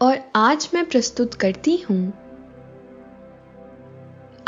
और 0.00 0.18
आज 0.36 0.68
मैं 0.74 0.84
प्रस्तुत 0.84 1.34
करती 1.34 1.76
हूँ। 1.90 2.12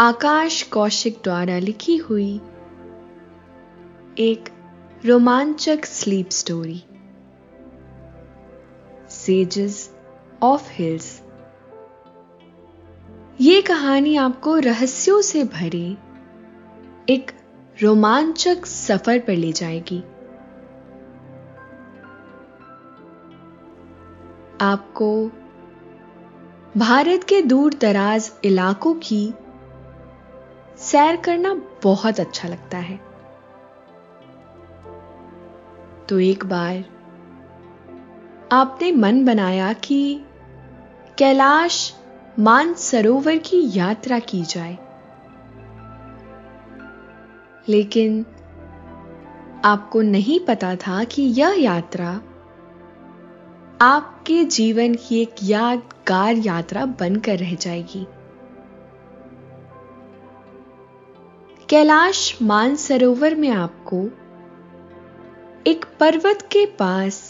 आकाश 0.00 0.62
कौशिक 0.62 1.18
द्वारा 1.24 1.58
लिखी 1.58 1.96
हुई 1.96 2.30
एक 4.18 4.48
रोमांचक 5.04 5.84
sleep 5.84 6.30
story 6.30 6.82
sages 9.10 9.90
of 10.42 10.70
hills 10.72 11.10
ये 13.40 13.60
कहानी 13.62 14.16
आपको 14.16 14.56
रहस्यों 14.58 15.20
से 15.22 15.44
भरे 15.44 15.84
एक 17.08 17.30
रोमांचक 17.82 18.66
सफ़र 18.66 19.18
पर 19.18 19.36
ले 19.36 19.52
जाएगी। 19.52 20.02
आपको 24.60 25.12
भारत 26.76 27.24
के 27.24 27.42
दूर 27.42 27.74
दराज 27.74 28.32
इलाकों 28.44 28.94
की 28.94 29.34
सैर 30.78 31.16
करना 31.16 31.62
बहुत 31.82 32.20
अच्छा 32.20 32.48
लगता 32.48 32.78
है। 32.78 33.00
तो 36.08 36.20
एक 36.20 36.44
बार 36.46 36.84
आपने 38.52 38.92
मन 38.92 39.24
बनाया 39.24 39.72
कि 39.72 40.20
कैलाश 41.18 41.94
मानसरोवर 42.38 43.36
की 43.36 43.78
यात्रा 43.78 44.18
की 44.18 44.42
जाए। 44.42 44.78
लेकिन 47.68 48.26
आपको 49.64 50.02
नहीं 50.02 50.40
पता 50.40 50.76
था 50.76 51.04
कि 51.04 51.22
यह 51.22 51.54
यात्रा 51.58 52.20
आपके 53.82 54.44
जीवन 54.44 54.94
की 54.94 55.20
एक 55.20 55.34
यादगार 55.42 56.36
यात्रा 56.36 56.84
बनकर 57.00 57.38
रह 57.38 57.54
जाएगी। 57.54 58.04
कैलाश 61.68 62.38
मानसरोवर 62.42 63.34
में 63.34 63.48
आपको 63.50 64.02
एक 65.66 65.84
पर्वत 66.00 66.42
के 66.52 66.64
पास 66.78 67.20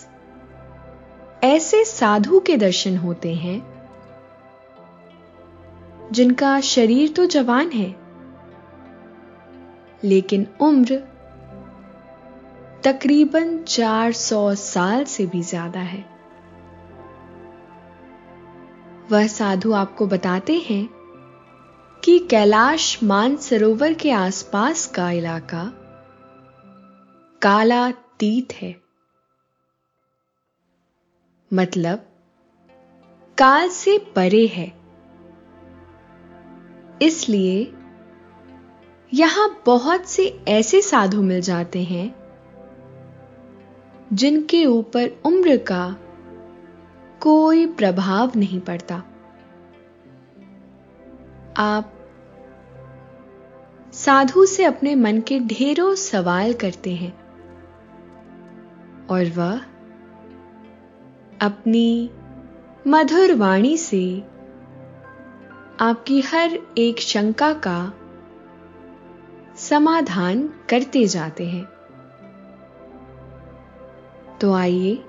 ऐसे 1.45 1.84
साधु 1.84 2.41
के 2.41 2.56
दर्शन 2.56 2.97
होते 2.97 3.34
हैं, 3.34 3.58
जिनका 6.12 6.61
शरीर 6.67 7.12
तो 7.12 7.27
जवान 7.27 7.70
है, 7.70 7.95
लेकिन 10.05 10.47
उम्र 10.61 11.03
तकरीबन 12.84 13.58
400 13.58 14.55
साल 14.55 15.05
से 15.05 15.27
भी 15.27 15.42
ज़्यादा 15.42 15.80
है। 15.80 16.12
वह 19.13 19.27
साधु 19.27 19.73
आपको 19.73 20.07
बताते 20.07 20.59
हैं 20.59 20.89
कि 22.05 22.19
कैलाश 22.19 23.03
मानसरोवर 23.03 23.93
के 23.93 24.11
आसपास 24.11 24.87
का 24.87 25.11
इलाका 25.11 25.73
काला 27.42 27.91
तीत 27.91 28.53
है। 28.53 28.81
मतलब 31.53 32.07
काल 33.39 33.69
से 33.69 33.98
परे 33.98 34.47
है। 34.47 34.73
इसलिए 37.03 37.75
यहाँ 39.15 39.63
बहुत 39.67 40.07
से 40.07 40.45
ऐसे 40.48 40.83
साधु 40.83 41.23
मिल 41.23 41.41
जाते 41.41 41.83
हैं 41.83 42.15
जिनके 44.13 44.67
ऊपर 44.67 45.23
उम्र 45.25 45.57
का 45.57 45.97
कोई 47.20 47.67
प्रभाव 47.67 48.33
नहीं 48.36 48.61
पड़ता। 48.61 49.03
आप 51.57 51.92
साधु 53.92 54.46
से 54.46 54.64
अपने 54.64 54.95
मन 54.95 55.20
के 55.20 55.40
ढेरों 55.40 55.95
सवाल 55.95 56.52
करते 56.52 56.95
हैं 56.95 57.13
और 59.07 59.24
वह 59.24 59.61
अपनी 61.41 62.11
मधुर 62.86 63.35
वाणी 63.35 63.77
से 63.77 64.20
आपकी 65.80 66.20
हर 66.20 66.58
एक 66.79 67.01
शंका 67.01 67.52
का 67.52 67.92
समाधान 69.57 70.48
करते 70.70 71.07
जाते 71.07 71.46
हैं। 71.46 71.64
तो 74.41 74.52
आइए 74.52 75.05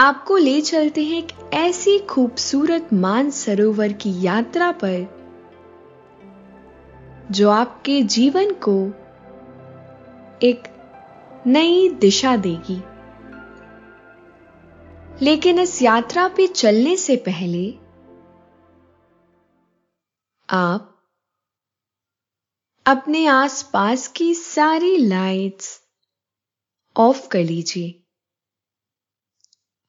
आपको 0.00 0.36
ले 0.36 0.60
चलते 0.60 1.04
हैं 1.04 1.18
एक 1.18 1.54
ऐसी 1.54 1.98
खूबसूरत 1.98 2.88
मान 2.92 3.30
सरोवर 3.30 3.92
की 3.92 4.22
यात्रा 4.22 4.72
पर, 4.72 5.18
जो 7.30 7.50
आपके 7.50 8.02
जीवन 8.02 8.52
को 8.52 8.86
एक 10.42 10.62
नई 11.46 11.88
दिशा 11.88 12.36
देगी। 12.36 12.82
लेकिन 15.24 15.58
इस 15.58 15.82
यात्रा 15.82 16.28
पे 16.28 16.46
चलने 16.46 16.96
से 16.96 17.16
पहले 17.16 17.74
आप 20.50 21.06
अपने 22.86 23.26
आसपास 23.26 24.08
की 24.08 24.34
सारी 24.34 24.96
लाइट्स 24.96 25.80
ऑफ़ 26.96 27.28
कर 27.28 27.44
लीजिए। 27.44 28.04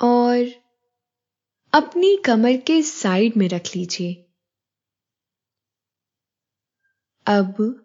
और 0.00 0.44
अपनी 1.72 2.16
कमर 2.26 2.56
के 2.56 2.82
साइड 2.82 3.36
में 3.36 3.48
रख 3.48 3.76
लीजिए। 3.76 4.24
अब 7.26 7.84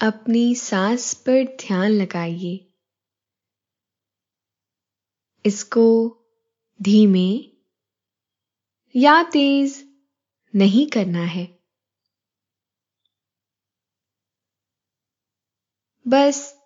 अपनी 0.00 0.54
सांस 0.54 1.14
पर 1.14 1.44
ध्यान 1.44 1.90
लगाइए। 1.90 2.72
इसको 5.46 5.86
धीमे 6.82 7.28
या 8.96 9.22
तेज 9.22 9.94
नहीं 10.54 10.86
करना 10.86 11.24
है। 11.24 11.46
बस 16.08 16.58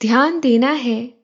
ध्यान 0.00 0.40
देना 0.40 0.70
है 0.70 1.23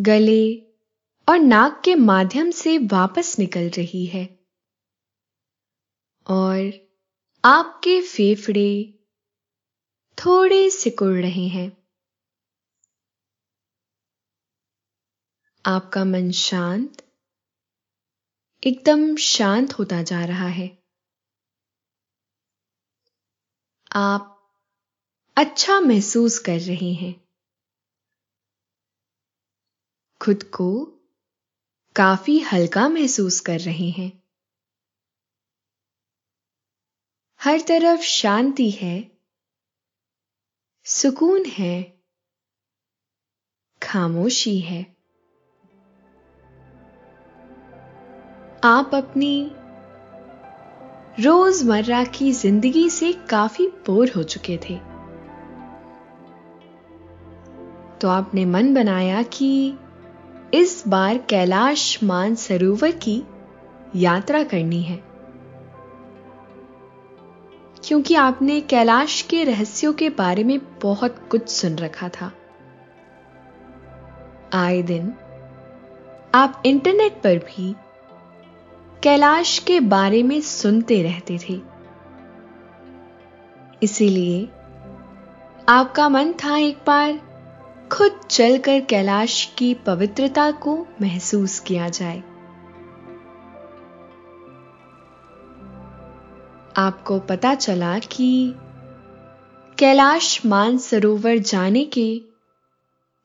गले 0.00 0.56
और 1.28 1.38
नाक 1.38 1.82
के 1.84 1.94
माध्यम 1.94 2.50
से 2.50 2.78
वापस 2.78 3.38
निकल 3.38 3.68
रही 3.68 4.06
है। 4.06 4.38
और 6.26 6.72
आपके 7.44 8.00
फेफड़े 8.00 8.94
थोड़े 10.18 10.70
सिकुड़ 10.70 11.20
रहे 11.20 11.48
हैं। 11.48 11.76
आपका 15.66 16.04
मन 16.04 16.30
शांत, 16.30 17.02
एकदम 18.66 19.16
शांत 19.16 19.72
होता 19.72 20.02
जा 20.02 20.24
रहा 20.24 20.48
है। 20.48 20.78
आप 23.92 24.52
अच्छा 25.36 25.80
महसूस 25.80 26.38
कर 26.38 26.60
रहे 26.60 26.92
हैं। 26.92 27.23
खुद 30.24 30.42
को 30.42 30.84
काफ़ी 31.96 32.38
हल्का 32.38 32.88
महसूस 32.88 33.40
कर 33.40 33.60
रहे 33.60 33.90
हैं। 33.90 34.22
हर 37.42 37.60
तरफ़ 37.60 38.00
शांति 38.00 38.70
है, 38.70 39.10
सुकून 40.84 41.44
है, 41.44 42.00
खामोशी 43.82 44.58
है। 44.58 44.96
आप 48.64 48.90
अपनी 48.94 49.50
रोज़मर्रा 51.20 52.04
की 52.04 52.32
ज़िंदगी 52.32 52.90
से 52.90 53.12
काफ़ी 53.12 53.66
बोर 53.66 54.10
हो 54.10 54.22
चुके 54.22 54.56
थे। 54.56 54.76
तो 57.98 58.08
आपने 58.08 58.44
मन 58.44 58.74
बनाया 58.74 59.22
कि 59.22 59.78
इस 60.54 60.84
बार 60.88 61.18
कैलाश 61.18 62.02
मान 62.02 62.34
सरोवर 62.34 62.90
की 62.90 63.22
यात्रा 63.96 64.42
करनी 64.42 64.82
है। 64.82 65.04
क्योंकि 67.84 68.14
आपने 68.14 68.60
कैलाश 68.60 69.22
के 69.22 69.44
रहस्यों 69.44 69.92
के 69.92 70.10
बारे 70.10 70.44
में 70.44 70.60
बहुत 70.82 71.28
कुछ 71.30 71.48
सुन 71.48 71.76
रखा 71.76 72.08
था। 72.08 72.32
आए 74.52 74.82
दिन 74.82 75.14
आप 76.34 76.62
इंटरनेट 76.66 77.12
पर 77.12 77.38
भी 77.38 77.74
कैलाश 79.02 79.58
के 79.58 79.80
बारे 79.80 80.22
में 80.22 80.40
सुनते 80.40 81.02
रहते 81.02 81.38
थे। 81.38 81.60
इसीलिए 83.82 84.48
आपका 85.68 86.08
मन 86.08 86.32
था 86.32 86.56
एक 86.56 86.78
बार 86.86 87.23
खुद 87.94 88.20
चलकर 88.30 88.80
कैलाश 88.80 89.54
की 89.58 89.74
पवित्रता 89.74 90.50
को 90.50 90.86
महसूस 91.02 91.58
किया 91.58 91.88
जाए। 91.88 92.18
आपको 96.76 97.18
पता 97.18 97.54
चला 97.54 97.98
कि 97.98 98.54
कैलाश 99.78 100.46
मानसरोवर 100.46 101.38
जाने 101.38 101.84
के 101.84 102.20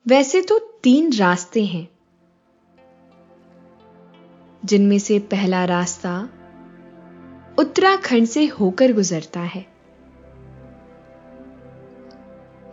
वैसे 0.08 0.42
तो 0.42 0.58
तीन 0.58 1.12
रास्ते 1.12 1.64
हैं। 1.64 1.88
जिनमें 4.64 4.98
से 4.98 5.18
पहला 5.18 5.64
रास्ता 5.64 6.28
उत्तराखंड 7.58 8.26
से 8.26 8.46
होकर 8.46 8.92
गुजरता 8.92 9.40
है। 9.40 9.66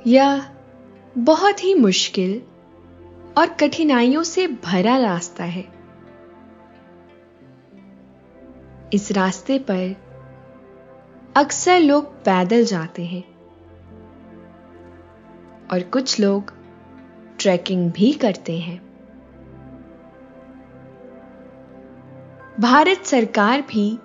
यह 0.08 0.57
बहुत 1.18 1.64
ही 1.64 1.74
मुश्किल 1.74 2.42
और 3.38 3.48
कठिनाइयों 3.48 4.24
से 4.24 4.48
भरा 4.48 4.98
रास्ता 4.98 5.44
है। 5.44 5.66
इस 8.94 9.12
रास्ते 9.12 9.60
पर 9.60 9.96
अक्सर 11.36 11.80
लोग 11.80 12.06
पैदल 12.06 12.66
जाते 12.66 13.06
हैं 13.06 13.24
और 15.68 15.84
कुछ 15.84 16.20
लोग 16.20 16.54
ट्रैकिंग 17.40 17.92
भी 17.92 18.14
करते 18.14 18.58
हैं। 18.60 18.82
भारत 22.60 23.06
सरकार 23.06 23.62
भी 23.62 24.00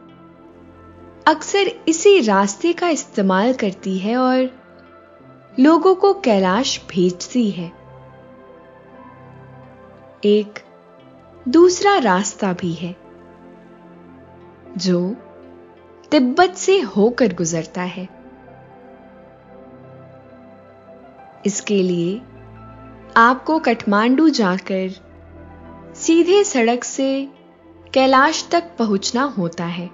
अक्सर 1.26 1.84
इसी 1.88 2.20
रास्ते 2.20 2.72
का 2.72 2.88
इस्तेमाल 2.88 3.52
करती 3.52 3.98
है 3.98 4.16
और 4.16 4.61
लोगों 5.60 5.94
को 5.94 6.14
कैलाश 6.14 6.80
भेजती 6.90 7.50
है। 7.50 7.72
एक 10.24 10.58
दूसरा 11.48 11.98
रास्ता 11.98 12.52
भी 12.52 12.72
है, 12.72 12.96
जो 14.76 15.16
तिब्बत 16.10 16.50
से 16.50 16.80
होकर 16.80 17.34
गुजरता 17.34 17.82
है। 17.82 18.08
इसके 21.46 21.82
लिए 21.82 22.18
आपको 23.16 23.58
कठमांडू 23.58 24.28
जाकर 24.28 24.90
सीधे 25.94 26.44
सड़क 26.44 26.84
से 26.84 27.28
कैलाश 27.94 28.48
तक 28.52 28.72
पहुँचना 28.78 29.22
होता 29.22 29.64
है। 29.64 29.90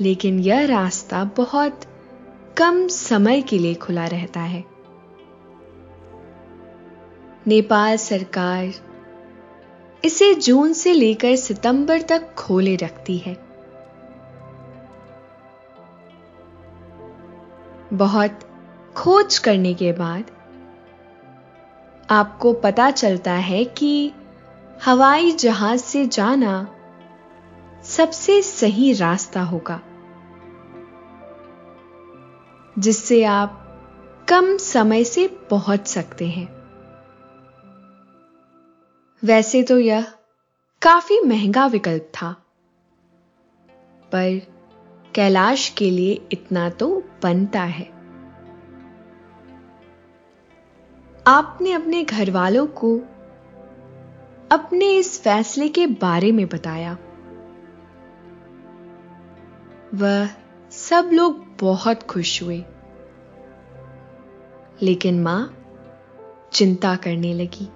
लेकिन 0.00 0.38
यह 0.38 0.66
रास्ता 0.66 1.24
बहुत 1.24 1.80
कम 2.58 2.88
समय 2.88 3.42
के 3.42 3.58
लिए 3.58 3.74
खुला 3.74 4.06
रहता 4.06 4.40
है। 4.40 4.64
नेपाल 7.46 7.96
सरकार 7.96 8.72
इसे 10.04 10.34
जून 10.34 10.72
से 10.72 10.92
लेकर 10.92 11.36
सितंबर 11.36 12.02
तक 12.02 12.34
खोले 12.34 12.76
रखती 12.76 13.18
है। 13.18 13.34
बहुत 17.92 18.40
खोज 18.96 19.38
करने 19.38 19.74
के 19.74 19.92
बाद 19.92 20.24
आपको 22.10 22.52
पता 22.52 22.90
चलता 22.90 23.32
है 23.32 23.64
कि 23.64 24.12
हवाई 24.84 25.32
जहाज़ 25.32 25.80
से 25.80 26.06
जाना 26.06 26.76
सबसे 27.84 28.42
सही 28.42 28.92
रास्ता 28.92 29.42
होगा। 29.42 29.80
जिससे 32.78 33.22
आप 33.24 33.60
कम 34.28 34.56
समय 34.56 35.04
से 35.04 35.26
पहुँच 35.50 35.86
सकते 35.86 36.28
हैं। 36.28 36.46
वैसे 39.22 39.62
तो 39.62 39.78
यह 39.78 40.06
काफ़ी 40.82 41.20
महँगा 41.20 41.66
विकल्प 41.66 42.10
था, 42.14 42.32
पर 44.12 44.40
कैलाश 45.14 45.68
के 45.68 45.90
लिए 45.90 46.20
इतना 46.32 46.68
तो 46.70 47.02
बनता 47.22 47.62
है। 47.62 47.92
आपने 51.26 51.72
अपने 51.72 52.02
घर 52.04 52.30
वालों 52.30 52.66
को 52.66 52.96
अपने 54.50 54.92
इस 54.96 55.20
फैसले 55.22 55.68
के 55.68 55.86
बारे 55.86 56.32
में 56.32 56.46
बताया। 56.46 56.96
वह 59.94 60.28
सब 60.88 61.10
लोग 61.12 61.44
बहुत 61.60 62.02
खुश 62.02 62.42
हुए। 62.42 62.64
लेकिन 64.82 65.22
माँ 65.22 65.56
चिंता 66.52 66.96
करने 66.96 67.34
लगी 67.34 67.68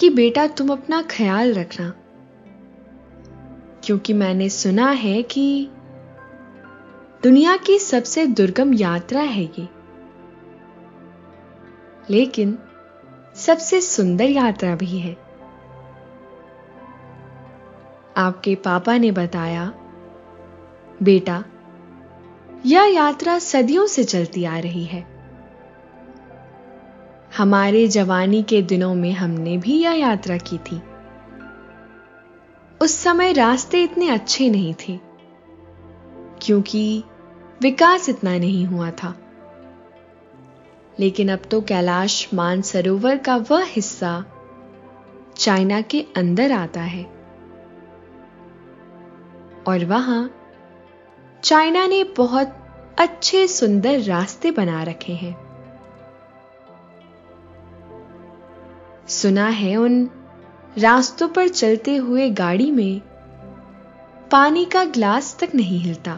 कि 0.00 0.10
बेटा 0.10 0.46
तुम 0.46 0.72
अपना 0.72 1.02
ख्याल 1.02 1.54
रखना, 1.54 1.94
क्योंकि 3.84 4.12
मैंने 4.12 4.48
सुना 4.48 4.90
है 4.90 5.22
कि 5.22 5.70
दुनिया 7.22 7.56
की 7.56 7.78
सबसे 7.78 8.26
दुर्गम 8.26 8.74
यात्रा 8.74 9.20
है 9.20 9.44
ये। 9.44 9.68
लेकिन 12.10 12.58
सबसे 13.36 13.80
सुंदर 13.80 14.24
यात्रा 14.24 14.76
भी 14.76 14.98
है। 14.98 15.16
आपके 18.16 18.54
पापा 18.54 18.98
ने 18.98 19.12
बताया 19.12 19.72
बेटा, 21.02 21.44
यह 22.66 22.82
यात्रा 22.82 23.38
सदियों 23.38 23.86
से 23.86 24.04
चलती 24.04 24.44
आ 24.44 24.58
रही 24.58 24.84
है। 24.84 25.06
हमारे 27.36 27.88
जवानी 27.88 28.42
के 28.42 28.62
दिनों 28.62 28.94
में 28.94 29.12
हमने 29.12 29.58
भी 29.58 29.82
यह 29.82 29.90
यात्रा 29.90 30.36
की 30.36 30.58
थी। 30.58 30.82
उस 32.82 32.94
समय 32.94 33.32
रास्ते 33.32 33.82
इतने 33.82 34.08
अच्छे 34.08 34.50
नहीं 34.50 34.74
थे, 34.74 35.00
क्योंकि 36.42 37.04
विकास 37.62 38.08
इतना 38.08 38.38
नहीं 38.38 38.66
हुआ 38.66 38.90
था। 38.90 39.16
लेकिन 41.00 41.28
अब 41.28 41.38
तो 41.50 41.60
कैलाश 41.60 42.34
मानसरोवर 42.34 43.16
का 43.16 43.36
वह 43.36 43.64
हिस्सा 43.64 44.24
चाइना 45.36 45.80
के 45.80 46.06
अंदर 46.16 46.52
आता 46.52 46.80
है। 46.80 47.04
और 49.66 49.84
वहाँ 49.84 50.37
चाइना 51.42 51.86
ने 51.86 52.04
बहुत 52.04 52.54
अच्छे 52.98 53.48
सुंदर 53.48 54.00
रास्ते 54.00 54.50
बना 54.50 54.82
रखे 54.82 55.12
हैं। 55.12 55.36
सुना 59.08 59.48
है 59.48 59.76
उन 59.76 60.10
रास्तों 60.78 61.28
पर 61.28 61.48
चलते 61.48 61.96
हुए 61.96 62.30
गाड़ी 62.30 62.70
में 62.70 63.00
पानी 64.30 64.64
का 64.64 64.84
ग्लास 64.84 65.36
तक 65.40 65.54
नहीं 65.54 65.78
हिलता 65.78 66.14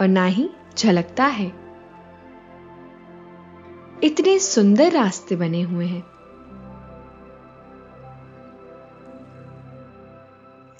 और 0.00 0.08
ना 0.08 0.24
ही 0.24 0.50
झलकता 0.78 1.24
है। 1.24 1.52
इतने 4.04 4.38
सुंदर 4.38 4.92
रास्ते 4.92 5.36
बने 5.36 5.62
हुए 5.62 5.86
हैं। 5.86 6.02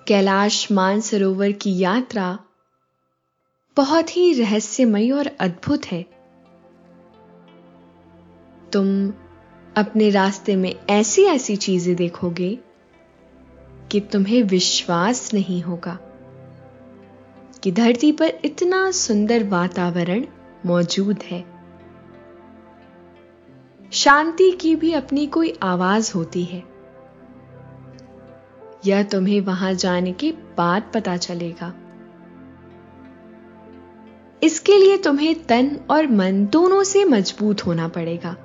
कैलाश 0.07 0.73
मानसरोवर 0.73 1.53
की 1.53 1.79
यात्रा 1.79 2.39
बहुत 3.77 4.17
ही 4.17 4.33
रहस्यमयी 4.33 5.11
और 5.11 5.27
अद्भुत 5.41 5.87
है। 5.87 6.03
तुम 8.73 9.13
अपने 9.77 10.11
रास्ते 10.11 10.57
में 10.57 10.75
ऐसी 10.91 11.25
ऐसी 11.25 11.57
चीज़ें 11.57 11.97
देखोगे 11.97 12.59
कि 13.91 14.01
तुम्हें 14.01 14.43
विश्वास 14.43 15.35
नहीं 15.35 15.63
होगा 15.63 15.99
कि 17.63 17.73
धरती 17.73 18.13
पर 18.13 18.33
इतना 18.45 18.91
सुंदर 18.91 19.45
वातावरण 19.45 20.25
मौजूद 20.67 21.23
है। 21.23 21.45
शांति 23.93 24.51
की 24.51 24.77
भी 24.77 24.93
अपनी 24.93 25.27
कोई 25.27 25.59
आवाज़ 25.63 26.13
होती 26.15 26.45
है। 26.45 26.63
यह 28.87 29.03
तुम्हें 29.03 29.41
वहाँ 29.41 29.75
जाने 29.75 30.13
के 30.13 30.33
बाद 30.33 30.91
पता 30.95 31.17
चलेगा। 31.17 31.73
इसके 34.43 34.79
लिए 34.79 34.97
तुम्हें 34.97 35.45
तन 35.45 35.81
और 35.91 36.07
मन 36.07 36.47
दोनों 36.47 36.83
से 36.83 37.05
मज़बूत 37.05 37.67
होना 37.67 37.89
पड़ेगा। 37.89 38.37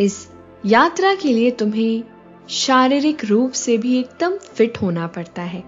इस 0.00 0.32
यात्रा 0.66 1.14
के 1.14 1.32
लिए 1.32 1.50
तुम्हें 1.50 2.04
शारीरिक 2.48 3.24
रूप 3.24 3.52
से 3.52 3.78
भी 3.78 3.98
एकदम 3.98 4.36
फिट 4.36 4.82
होना 4.82 5.06
पड़ता 5.06 5.42
है। 5.42 5.64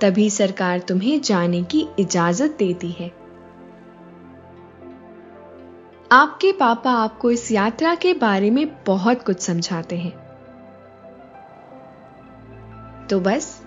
तभी 0.00 0.30
सरकार 0.30 0.78
तुम्हें 0.78 1.20
जाने 1.20 1.62
की 1.62 1.88
इजाज़त 1.98 2.56
देती 2.58 2.90
है। 2.90 3.08
आपके 6.12 6.52
पापा 6.52 6.90
आपको 6.90 7.30
इस 7.30 7.52
यात्रा 7.52 7.94
के 7.94 8.14
बारे 8.14 8.50
में 8.50 8.84
बहुत 8.84 9.22
कुछ 9.22 9.40
समझाते 9.40 9.96
हैं। 9.96 10.24
तो 13.06 13.20
बस 13.20 13.63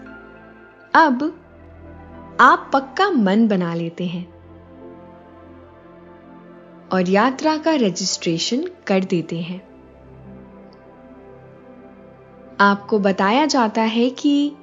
अब 0.98 1.42
आप 2.42 2.70
पक्का 2.74 3.10
मन 3.10 3.48
बना 3.48 3.74
लेते 3.74 4.06
हैं 4.06 4.26
और 6.94 7.10
यात्रा 7.10 7.58
का 7.58 7.72
रजिस्ट्रेशन 7.76 8.66
कर 8.88 9.04
देते 9.04 9.40
हैं। 9.40 9.62
आपको 12.60 13.00
बताया 13.00 13.46
जाता 13.46 13.82
है 13.82 14.10
कि 14.10 14.56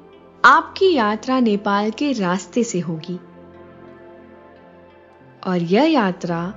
आपकी 0.44 0.94
यात्रा 0.94 1.40
नेपाल 1.40 1.90
के 1.90 2.12
रास्ते 2.12 2.64
से 2.64 2.80
होगी 2.80 3.18
और 5.46 5.62
यह 5.62 5.82
यात्रा 5.82 6.54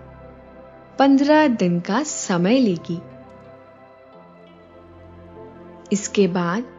पंद्रह 1.00 1.48
दिन 1.48 1.80
का 1.80 2.04
समय 2.04 2.60
लेगी। 2.60 3.02
इसके 5.92 6.28
बाद 6.28 6.77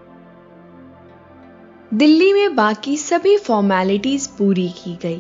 दिल्ली 1.95 2.33
में 2.33 2.55
बाकी 2.55 2.97
सभी 2.97 3.39
फॉर्मेलिटीज 3.39 4.27
पूरी 4.27 4.69
की 4.69 4.99
गई। 5.03 5.19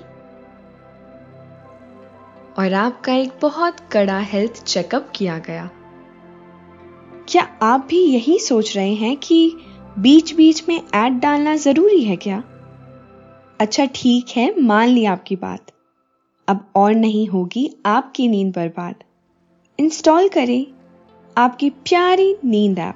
और 2.58 2.72
आपका 2.72 3.14
एक 3.14 3.32
बहुत 3.42 3.76
कड़ा 3.92 4.18
हेल्थ 4.18 4.64
चेकअप 4.64 5.12
किया 5.14 5.38
गया। 5.38 5.70
क्या 7.28 7.42
आप 7.62 7.86
भी 7.90 7.98
यही 7.98 8.38
सोच 8.38 8.76
रहे 8.76 8.94
हैं 8.94 9.16
कि 9.16 9.56
बीच 9.98 10.34
बीच 10.34 10.68
में 10.68 10.82
ऐड 10.94 11.12
डालना 11.12 11.56
ज़रूरी 11.56 12.02
है 12.02 12.16
क्या? 12.16 12.44
अच्छा 13.60 13.84
ठीक 13.84 14.26
है, 14.36 14.60
मान 14.60 14.88
ली 14.88 15.04
आपकी 15.04 15.36
बात। 15.36 15.72
अब 16.48 16.72
और 16.76 16.94
नहीं 16.94 17.26
होगी 17.26 17.76
आपकी 17.86 18.28
नींद 18.28 18.54
बर्बाद। 18.56 18.94
इंस्टॉल 19.80 20.28
करें 20.28 20.66
आपकी 21.38 21.70
प्यारी 21.70 22.36
नींद 22.44 22.78
ऐप 22.78 22.94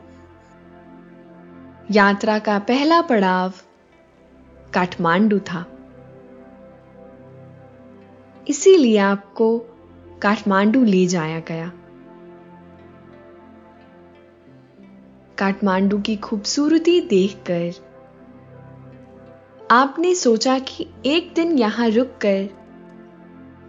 यात्रा 1.92 2.38
का 2.38 2.58
पहला 2.58 3.00
पड़ाव 3.00 3.52
काठमांडू 4.74 5.38
था। 5.38 5.64
इसीलिए 8.48 8.98
आपको 8.98 9.58
काठमांडू 10.22 10.84
ले 10.84 11.06
जाया 11.06 11.40
गया। 11.48 11.72
काठमांडू 15.38 15.98
की 15.98 16.16
खूबसूरती 16.16 17.00
देखकर 17.00 17.70
आपने 19.70 20.14
सोचा 20.14 20.58
कि 20.58 20.88
एक 21.06 21.32
दिन 21.34 21.58
यहाँ 21.58 21.88
रुककर 21.88 22.48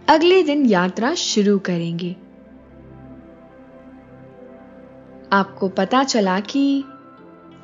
अगले 0.08 0.42
दिन 0.42 0.66
यात्रा 0.66 1.14
शुरू 1.14 1.58
करेंगे। 1.58 2.16
आपको 5.32 5.68
पता 5.68 6.04
चला 6.04 6.40
कि 6.40 6.84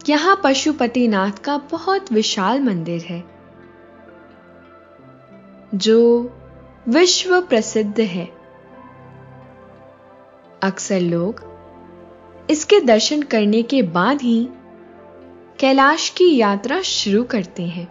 यहाँ 0.09 0.41
पशुपतिनाथ 0.45 1.39
का 1.45 1.57
बहुत 1.71 2.13
विशाल 2.13 2.61
मंदिर 2.61 3.03
है, 3.03 3.23
जो 5.75 5.99
विश्व 6.89 7.41
प्रसिद्ध 7.41 8.01
है। 8.01 8.25
अक्सर 10.63 11.01
लोग 11.01 11.45
इसके 12.51 12.81
दर्शन 12.81 13.23
करने 13.23 13.63
के 13.63 13.83
बाद 13.83 14.23
ही 14.23 14.49
कैलाश 15.59 16.09
की 16.09 16.37
यात्रा 16.37 16.81
शुरू 16.81 17.25
करते 17.25 17.63
हैं। 17.63 17.87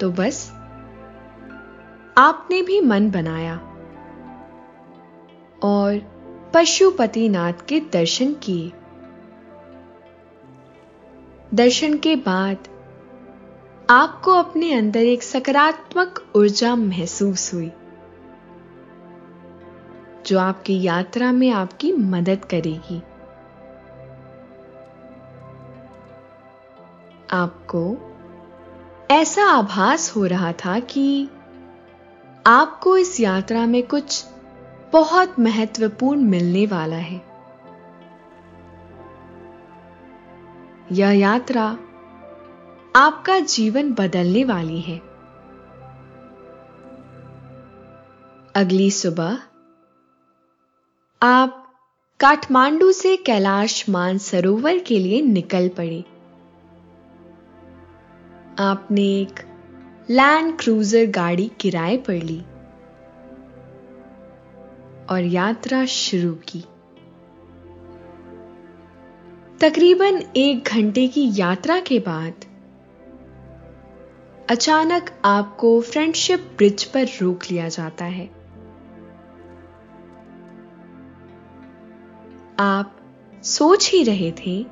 तो 0.00 0.10
बस, 0.10 0.50
आपने 2.18 2.62
भी 2.62 2.80
मन 2.80 3.10
बनाया 3.10 3.56
और 5.62 6.13
पशुपतिनाथ 6.54 7.66
के 7.68 7.80
दर्शन 7.80 8.34
किए। 8.34 8.72
दर्शन 11.54 11.96
के 11.98 12.16
बाद 12.16 12.68
आपको 13.90 14.32
अपने 14.32 14.72
अंदर 14.72 15.00
एक 15.00 15.22
सकारात्मक 15.22 16.32
ऊर्जा 16.36 16.74
महसूस 16.76 17.54
हुई, 17.54 17.70
जो 20.26 20.38
आपकी 20.38 20.82
यात्रा 20.82 21.32
में 21.32 21.50
आपकी 21.50 21.92
मदद 21.92 22.44
करेगी। 22.44 23.02
आपको 27.30 27.82
ऐसा 29.10 29.44
आभास 29.44 30.16
हो 30.16 30.24
रहा 30.26 30.52
था 30.52 30.78
कि 30.78 31.28
आपको 32.46 32.96
इस 32.96 33.20
यात्रा 33.20 33.66
में 33.66 33.82
कुछ 33.82 34.24
बहुत 34.94 35.38
महत्वपूर्ण 35.40 36.20
मिलने 36.20 36.66
वाला 36.66 36.96
है। 36.96 37.22
यह 40.92 41.10
यात्रा 41.10 41.78
आपका 42.96 43.38
जीवन 43.38 43.92
बदलने 43.92 44.44
वाली 44.44 44.80
है। 44.80 44.98
अगली 48.54 48.90
सुबह 48.90 49.38
आप 51.22 51.74
काठमांडू 52.20 52.92
से 52.92 53.16
कैलाश 53.16 53.88
मानसरोवर 53.88 54.78
के 54.78 54.98
लिए 54.98 55.22
निकल 55.22 55.68
पड़े। 55.68 56.04
आपने 58.58 59.02
एक 59.02 59.40
लैंड 60.10 60.58
क्रूजर 60.58 61.06
गाड़ी 61.06 61.50
किराए 61.60 61.96
पर 61.96 62.12
ली। 62.12 62.42
और 65.10 65.24
यात्रा 65.24 65.84
शुरू 65.84 66.32
की। 66.32 66.64
तकरीबन 69.60 70.22
एक 70.36 70.64
घंटे 70.64 71.08
की 71.08 71.30
यात्रा 71.34 71.80
के 71.80 71.98
बाद, 71.98 72.32
अचानक 74.50 75.10
आपको 75.24 75.80
फ्रेंडशिप 75.80 76.40
ब्रिज 76.56 76.84
पर 76.84 77.06
रोक 77.22 77.40
लिया 77.50 77.68
जाता 77.68 78.04
है। 78.04 78.30
आप 82.58 82.96
सोच 83.42 83.90
ही 83.92 84.02
रहे 84.04 84.32
थे 84.32 84.66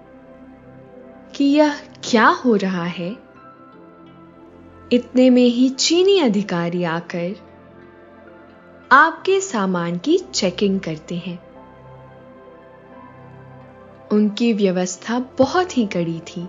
कि 1.34 1.44
यह 1.44 1.76
क्या 2.04 2.26
हो 2.26 2.56
रहा 2.56 2.84
है। 2.84 3.16
इतने 4.92 5.30
में 5.30 5.46
ही 5.46 5.68
चीनी 5.68 6.20
अधिकारी 6.20 6.84
आकर 6.84 7.51
आपके 8.92 9.40
सामान 9.40 9.98
की 9.98 10.18
चेकिंग 10.18 10.80
करते 10.80 11.14
हैं। 11.14 11.38
उनकी 14.08 14.52
व्यवस्था 14.52 15.18
बहुत 15.38 15.78
ही 15.78 15.86
कड़ी 15.86 16.20
थी। 16.20 16.48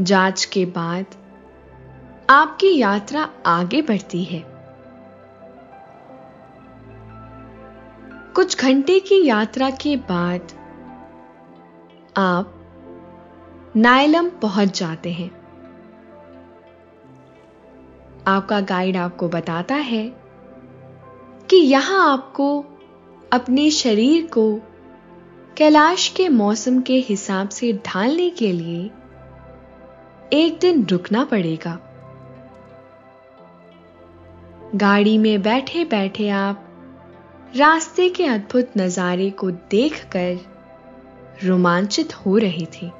जाँच 0.00 0.44
के 0.44 0.66
बाद 0.66 1.06
आपकी 2.30 2.78
यात्रा 2.78 3.28
आगे 3.46 3.82
बढ़ती 3.82 4.24
है। 4.24 4.44
कुछ 8.34 8.60
घंटे 8.60 9.00
की 9.00 9.26
यात्रा 9.26 9.70
के 9.70 9.96
बाद 9.96 10.40
आप 12.16 12.54
नायलम 13.76 14.30
पहुँच 14.30 14.80
जाते 14.80 15.12
हैं। 15.12 15.37
आपका 18.28 18.60
गाइड 18.60 18.96
आपको 18.96 19.28
बताता 19.28 19.74
है 19.74 20.14
कि 21.50 21.56
यहाँ 21.56 22.12
आपको 22.12 22.64
अपने 23.32 23.70
शरीर 23.70 24.26
को 24.26 24.60
कैलाश 25.56 26.08
के 26.08 26.28
मौसम 26.28 26.80
के 26.80 26.94
हिसाब 26.98 27.48
से 27.48 27.72
ढालने 27.72 28.30
के 28.30 28.52
लिए 28.52 28.90
एक 30.32 30.58
दिन 30.60 30.86
रुकना 30.86 31.24
पड़ेगा। 31.24 31.78
गाड़ी 34.74 35.18
में 35.18 35.42
बैठे 35.42 35.84
बैठे 35.84 36.28
आप 36.28 36.64
रास्ते 37.56 38.08
के 38.08 38.26
अद्भुत 38.26 38.72
नजारे 38.76 39.30
को 39.30 39.50
देखकर 39.50 40.38
रोमांचित 41.44 42.14
हो 42.16 42.38
रहे 42.38 42.66
थे। 42.82 42.97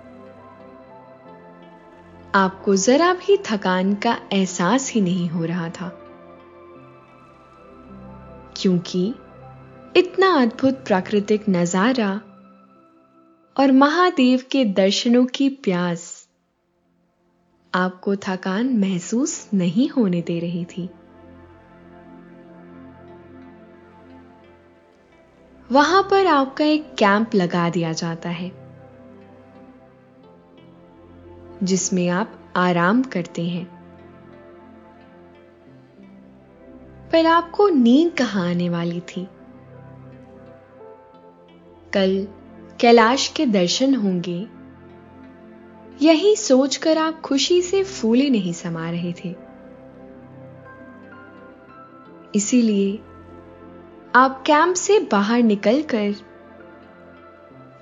आपको 2.39 2.77
जरा 2.77 3.13
भी 3.13 3.37
थकान 3.37 3.95
का 3.95 4.19
एहसास 4.33 4.93
ही 4.93 5.01
नहीं 5.01 5.29
हो 5.29 5.45
रहा 5.45 5.69
था। 5.69 5.89
क्योंकि 8.57 9.15
इतना 9.97 10.33
अद्भुत 10.43 10.75
प्राकृतिक 10.87 11.45
नज़ारा 11.49 12.21
और 13.57 13.73
महादेव 13.73 14.43
के 14.53 14.65
दर्शनों 14.65 15.27
की 15.27 15.49
प्यास 15.49 16.29
आपको 17.75 18.17
थकान 18.17 18.79
महसूस 18.79 19.51
नहीं 19.55 19.89
होने 19.89 20.23
दे 20.23 20.39
रही 20.39 20.65
थी। 20.65 20.89
वहाँ 25.73 26.03
पर 26.03 26.27
आपका 26.27 26.65
एक 26.65 26.95
कैंप 26.95 27.35
लगा 27.35 27.71
दिया 27.71 27.93
जाता 27.93 28.29
है। 28.29 28.68
जिसमें 31.63 32.09
आप 32.09 32.53
आराम 32.57 33.03
करते 33.03 33.43
हैं। 33.43 33.79
पर 37.13 37.27
आपको 37.27 37.69
नींद 37.69 38.13
कहाँ 38.13 38.51
आने 38.51 38.69
वाली 38.69 39.01
थी? 39.01 39.29
कल 41.93 42.29
कैलाश 42.81 43.29
के 43.29 43.47
दर्शन 43.47 43.95
होंगे। 43.95 44.47
यही 46.03 46.37
सोचकर 46.37 46.99
आप 46.99 47.21
खुशी 47.21 47.63
से 47.63 47.85
फूले 47.85 48.31
नहीं 48.31 48.53
समा 48.53 48.91
रहे 48.91 49.13
थे। 49.13 49.37
इसीलिए 52.35 52.99
आप 54.15 54.43
कैंप 54.47 54.75
से 54.75 55.01
बाहर 55.01 55.43
निकलकर 55.43 56.15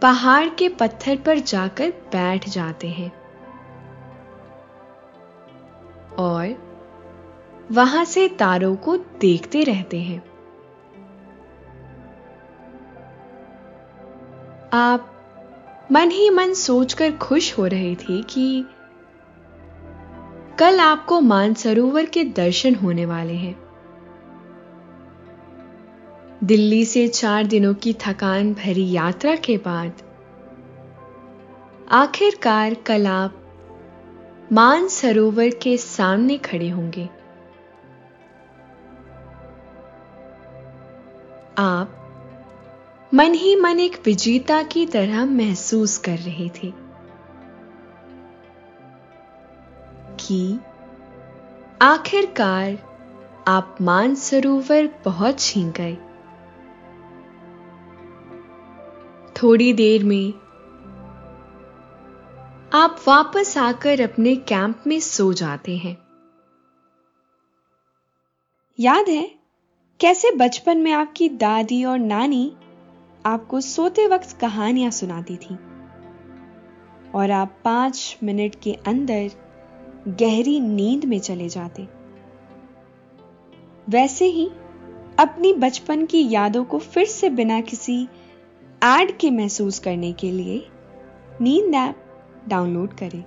पहाड़ 0.03 0.49
के 0.49 0.69
पत्थर 0.69 1.17
पर 1.17 1.39
जाकर 1.39 1.91
बैठ 1.91 2.49
जाते 2.49 2.89
हैं। 2.89 3.16
और 6.19 6.67
वहाँ 7.73 8.05
से 8.05 8.29
तारों 8.29 8.77
को 8.77 8.97
देखते 8.97 9.65
रहते 9.65 10.01
हैं। 10.01 10.23
आप 14.73 15.13
मन 15.93 16.11
ही 16.11 16.31
मन 16.31 16.55
सोचकर 16.55 17.13
खुश 17.13 17.59
हो 17.59 17.67
रहे 17.67 17.95
थे 17.95 18.23
कि 18.23 18.67
कल 20.59 20.81
आपको 20.81 21.21
मानसरोवर 21.21 22.07
के 22.07 22.25
दर्शन 22.25 22.75
होने 22.75 23.07
वाले 23.07 23.35
हैं। 23.35 23.67
दिल्ली 26.45 26.85
से 26.85 27.09
चार 27.09 27.47
दिनों 27.47 27.75
की 27.75 27.93
थकान 27.93 28.55
भरी 28.55 28.93
यात्रा 28.93 29.37
के 29.37 29.57
बाद 29.57 29.93
आखिरकार 31.91 32.75
कल 32.75 33.07
आप 33.07 33.36
मानसरोवर 34.53 35.49
के 35.49 35.77
सामने 35.77 36.39
खड़े 36.39 36.69
होंगे। 36.71 37.09
आप 41.59 41.93
मन 43.15 43.35
ही 43.35 43.57
मन 43.57 43.81
एक 43.81 44.03
विजेता 44.05 44.63
की 44.63 44.87
तरह 44.87 45.25
महसूस 45.25 45.99
कर 45.99 46.19
रहे 46.19 46.49
थे 46.49 46.73
कि 50.21 50.59
आखिरकार 51.83 52.79
आप 53.49 53.77
मानसरोवर 53.81 54.87
पहुँच 54.87 55.53
ही 55.57 55.65
गए। 55.71 55.97
थोड़ी 59.43 59.73
देर 59.73 60.05
में 60.05 60.33
आप 62.77 62.97
वापस 63.09 63.59
आकर 63.59 64.01
अपने 64.01 64.37
कैंप 64.37 64.83
में 64.87 65.01
सो 65.01 65.33
जाते 65.33 65.77
हैं। 65.77 65.97
याद 68.81 69.09
है, 69.09 69.31
कैसे 70.01 70.31
बचपन 70.31 70.79
में 70.79 70.93
आपकी 70.93 71.29
दादी 71.29 71.85
और 71.85 71.99
नानी 71.99 72.53
आपको 73.27 73.61
सोते 73.61 74.07
वक्त 74.07 74.37
कहानियाँ 74.41 74.91
सुनाती 74.91 75.37
थी 75.37 75.55
और 77.15 77.31
आप 77.31 77.57
पाँच 77.65 78.19
मिनट 78.23 78.55
के 78.63 78.73
अंदर 78.73 79.31
गहरी 80.09 80.61
नींद 80.61 81.05
में 81.05 81.19
चले 81.21 81.49
जाते। 81.49 81.89
वैसे 83.89 84.25
ही 84.25 84.47
अपनी 85.19 85.53
बचपन 85.53 86.07
की 86.07 86.31
यादों 86.31 86.65
को 86.65 86.79
फिर 86.79 87.07
से 87.07 87.31
बिना 87.31 87.61
किसी 87.61 88.03
एड 88.85 89.19
के 89.19 89.31
महसूस 89.31 89.79
करने 89.79 90.13
के 90.13 90.33
लिए 90.33 90.67
नींद 91.41 91.75
ऐप 91.75 92.03
डाउनलोड 92.49 92.93
करें। 92.93 93.25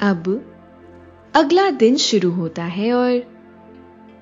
अब 0.00 0.50
अगला 1.34 1.70
दिन 1.70 1.96
शुरू 1.96 2.30
होता 2.30 2.64
है 2.64 2.92
और 2.92 3.22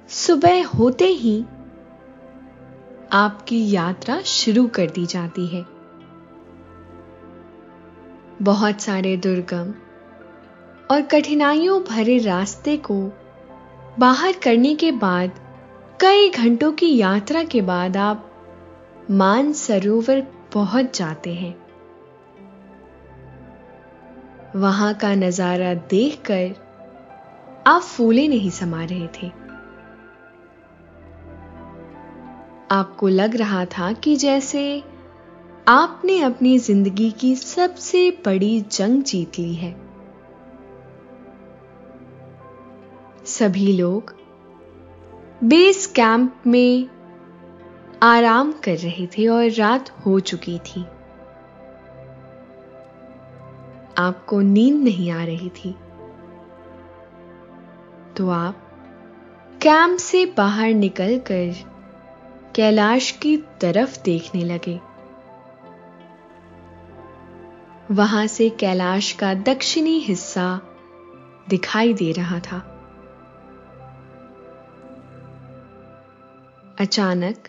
सुबह 0.08 0.66
होते 0.66 1.06
ही 1.06 1.44
आपकी 3.12 3.70
यात्रा 3.70 4.20
शुरू 4.20 4.66
कर 4.66 4.90
दी 4.90 5.06
जाती 5.06 5.46
है। 5.46 5.64
बहुत 8.42 8.80
सारे 8.80 9.16
दुर्गम 9.16 9.74
और 10.90 11.02
कठिनाइयों 11.02 11.82
भरे 11.82 12.18
रास्ते 12.18 12.76
को 12.76 13.12
बाहर 13.98 14.32
करने 14.32 14.74
के 14.74 14.92
बाद, 14.92 15.30
कई 16.00 16.30
घंटों 16.30 16.72
की 16.72 16.96
यात्रा 16.96 17.44
के 17.44 17.60
बाद 17.60 17.96
आप 17.96 18.30
मान 19.10 19.52
सरोवर 19.52 20.20
पहुँच 20.52 20.98
जाते 20.98 21.34
हैं। 21.34 21.61
वहाँ 24.56 24.92
का 24.94 25.14
नज़ारा 25.14 25.74
देखकर 25.90 26.54
आप 27.66 27.82
फूले 27.82 28.26
नहीं 28.28 28.50
समा 28.50 28.84
रहे 28.84 29.06
थे। 29.14 29.26
आपको 32.70 33.08
लग 33.08 33.36
रहा 33.36 33.64
था 33.64 33.92
कि 33.92 34.16
जैसे 34.16 34.82
आपने 35.68 36.20
अपनी 36.20 36.58
ज़िंदगी 36.58 37.10
की 37.10 37.34
सबसे 37.36 38.10
बड़ी 38.26 38.60
जंग 38.72 39.02
जीत 39.02 39.38
ली 39.38 39.54
है। 39.54 39.74
सभी 43.26 43.72
लोग 43.72 44.14
बेस 45.44 45.86
कैंप 45.86 46.42
में 46.46 46.88
आराम 48.02 48.52
कर 48.52 48.76
रहे 48.76 49.06
थे 49.06 49.26
और 49.28 49.50
रात 49.50 49.90
हो 50.06 50.18
चुकी 50.20 50.58
थी। 50.58 50.84
आपको 54.02 54.40
नींद 54.40 54.82
नहीं 54.84 55.10
आ 55.10 55.24
रही 55.24 55.48
थी। 55.48 55.72
तो 58.16 58.28
आप 58.28 58.68
कैंप 59.62 59.98
से 59.98 60.26
बाहर 60.26 60.68
निकलकर 60.68 61.54
कैलाश 62.56 63.10
की 63.10 63.36
तरफ़ 63.36 64.02
देखने 64.02 64.44
लगे। 64.44 64.80
वहाँ 67.90 68.26
से 68.26 68.48
कैलाश 68.50 69.12
का 69.12 69.34
दक्षिणी 69.34 69.98
हिस्सा 69.98 70.60
दिखाई 71.48 71.94
दे 71.94 72.12
रहा 72.12 72.38
था। 72.40 72.58
अचानक 76.80 77.48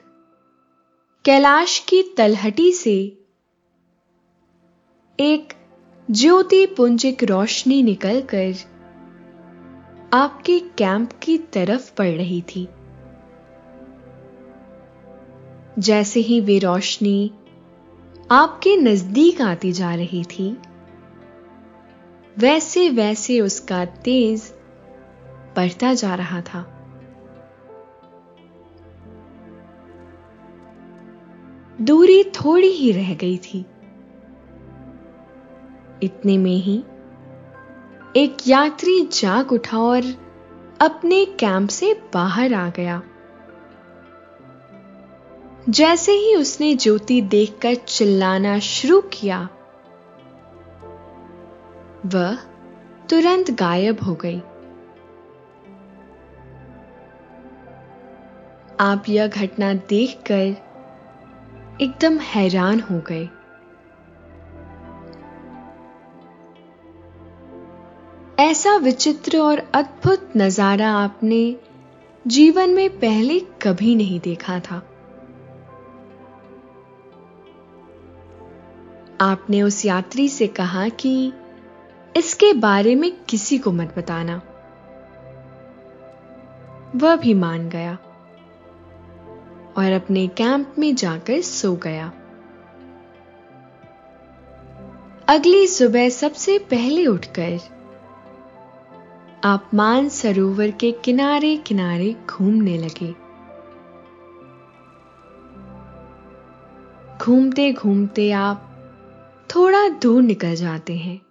कैलाश 1.25 1.79
की 1.79 2.01
तलहटी 2.17 2.71
से 2.71 2.95
एक 5.19 5.53
ज्योति 6.11 6.65
पुंजिक 6.65 7.23
रोशनी 7.23 7.83
निकलकर 7.83 8.53
आपके 10.13 10.59
कैंप 10.59 11.11
की 11.23 11.37
तरफ़ 11.37 11.95
पड़ 11.95 12.07
रही 12.07 12.41
थी। 12.41 12.67
जैसे 15.79 16.19
ही 16.19 16.39
वे 16.41 16.59
रोशनी 16.59 17.31
आपके 18.31 18.75
नज़दीक 18.77 19.41
आती 19.41 19.71
जा 19.71 19.95
रही 19.95 20.23
थी 20.23 20.57
वैसे 22.37 22.89
वैसे 22.89 23.41
उसका 23.41 23.85
तेज 23.85 24.53
बढ़ता 25.55 25.93
जा 25.93 26.15
रहा 26.15 26.41
था। 26.41 26.61
दूरी 31.81 32.23
थोड़ी 32.23 32.69
ही 32.69 32.91
रह 32.91 33.13
गई 33.13 33.37
थी। 33.37 33.65
इतने 36.03 36.37
में 36.37 36.55
ही 36.55 36.83
एक 38.15 38.37
यात्री 38.47 39.01
जाग 39.13 39.51
उठा 39.51 39.77
और 39.77 40.03
अपने 40.81 41.25
कैंप 41.25 41.69
से 41.69 41.93
बाहर 42.13 42.53
आ 42.53 42.69
गया। 42.69 43.01
जैसे 45.69 46.11
ही 46.11 46.35
उसने 46.35 46.75
ज्योति 46.75 47.21
देखकर 47.21 47.75
चिल्लाना 47.75 48.57
शुरू 48.59 49.01
किया, 49.01 49.49
वह 52.05 52.37
तुरंत 53.09 53.51
गायब 53.51 54.03
हो 54.03 54.15
गई। 54.15 54.39
आप 58.79 59.03
यह 59.09 59.27
घटना 59.27 59.73
देखकर 59.73 60.55
एकदम 61.81 62.17
हैरान 62.17 62.79
हो 62.79 62.99
गए। 62.99 63.29
ऐसा 68.39 68.75
विचित्र 68.75 69.37
और 69.37 69.59
अद्भुत 69.73 70.29
नज़ारा 70.37 70.89
आपने 70.91 71.55
जीवन 72.27 72.69
में 72.69 72.99
पहले 72.99 73.39
कभी 73.39 73.95
नहीं 73.95 74.19
देखा 74.19 74.59
था। 74.59 74.77
आपने 79.21 79.61
उस 79.61 79.85
यात्री 79.85 80.29
से 80.29 80.47
कहा 80.47 80.87
कि 80.89 81.33
इसके 82.17 82.53
बारे 82.53 82.95
में 82.95 83.11
किसी 83.25 83.57
को 83.57 83.71
मत 83.71 83.93
बताना। 83.97 84.41
वह 86.95 87.15
भी 87.15 87.33
मान 87.33 87.69
गया 87.69 87.93
और 89.77 89.91
अपने 89.91 90.27
कैंप 90.27 90.75
में 90.79 90.95
जाकर 90.95 91.41
सो 91.41 91.75
गया। 91.75 92.11
अगली 95.27 95.67
सुबह 95.67 96.09
सबसे 96.09 96.57
पहले 96.59 97.05
उठकर 97.05 97.59
आप 99.45 99.69
मान 99.73 100.10
सरोवर 100.10 100.71
के 100.71 100.91
किनारे 100.91 101.58
किनारे 101.58 102.15
घूमने 102.29 102.77
लगे। 102.77 103.12
घूमते 107.17 107.73
घूमते 107.73 108.32
आप 108.32 108.69
थोड़ा 109.56 109.89
दूर 109.89 110.21
निकल 110.23 110.56
जाते 110.56 110.95
हैं 110.95 111.21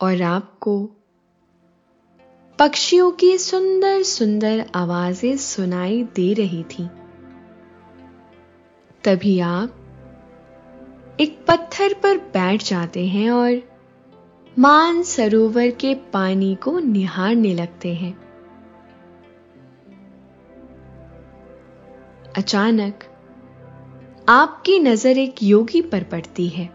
और 0.00 0.22
आपको 0.22 0.90
पक्षियों 2.58 3.10
की 3.10 3.38
सुंदर 3.38 4.02
सुंदर 4.02 4.66
आवाज़ें 4.74 5.36
सुनाई 5.36 6.02
दे 6.02 6.32
रही 6.34 6.62
थी। 6.62 6.88
तभी 9.04 9.40
आप 9.40 9.74
एक 11.20 11.44
पत्थर 11.48 11.94
पर 11.94 12.18
बैठ 12.18 12.62
जाते 12.62 13.06
हैं 13.06 13.30
और 13.30 13.75
मान 14.58 15.02
सरोवर 15.02 15.70
के 15.70 15.94
पानी 15.94 16.54
को 16.54 16.78
निहारने 16.78 17.54
लगते 17.54 17.94
हैं। 17.94 18.12
अचानक, 22.36 23.04
आपकी 24.28 24.78
नज़र 24.78 25.18
एक 25.18 25.42
योगी 25.42 25.82
पर 25.82 26.02
पड़ती 26.02 26.46
है, 26.48 26.68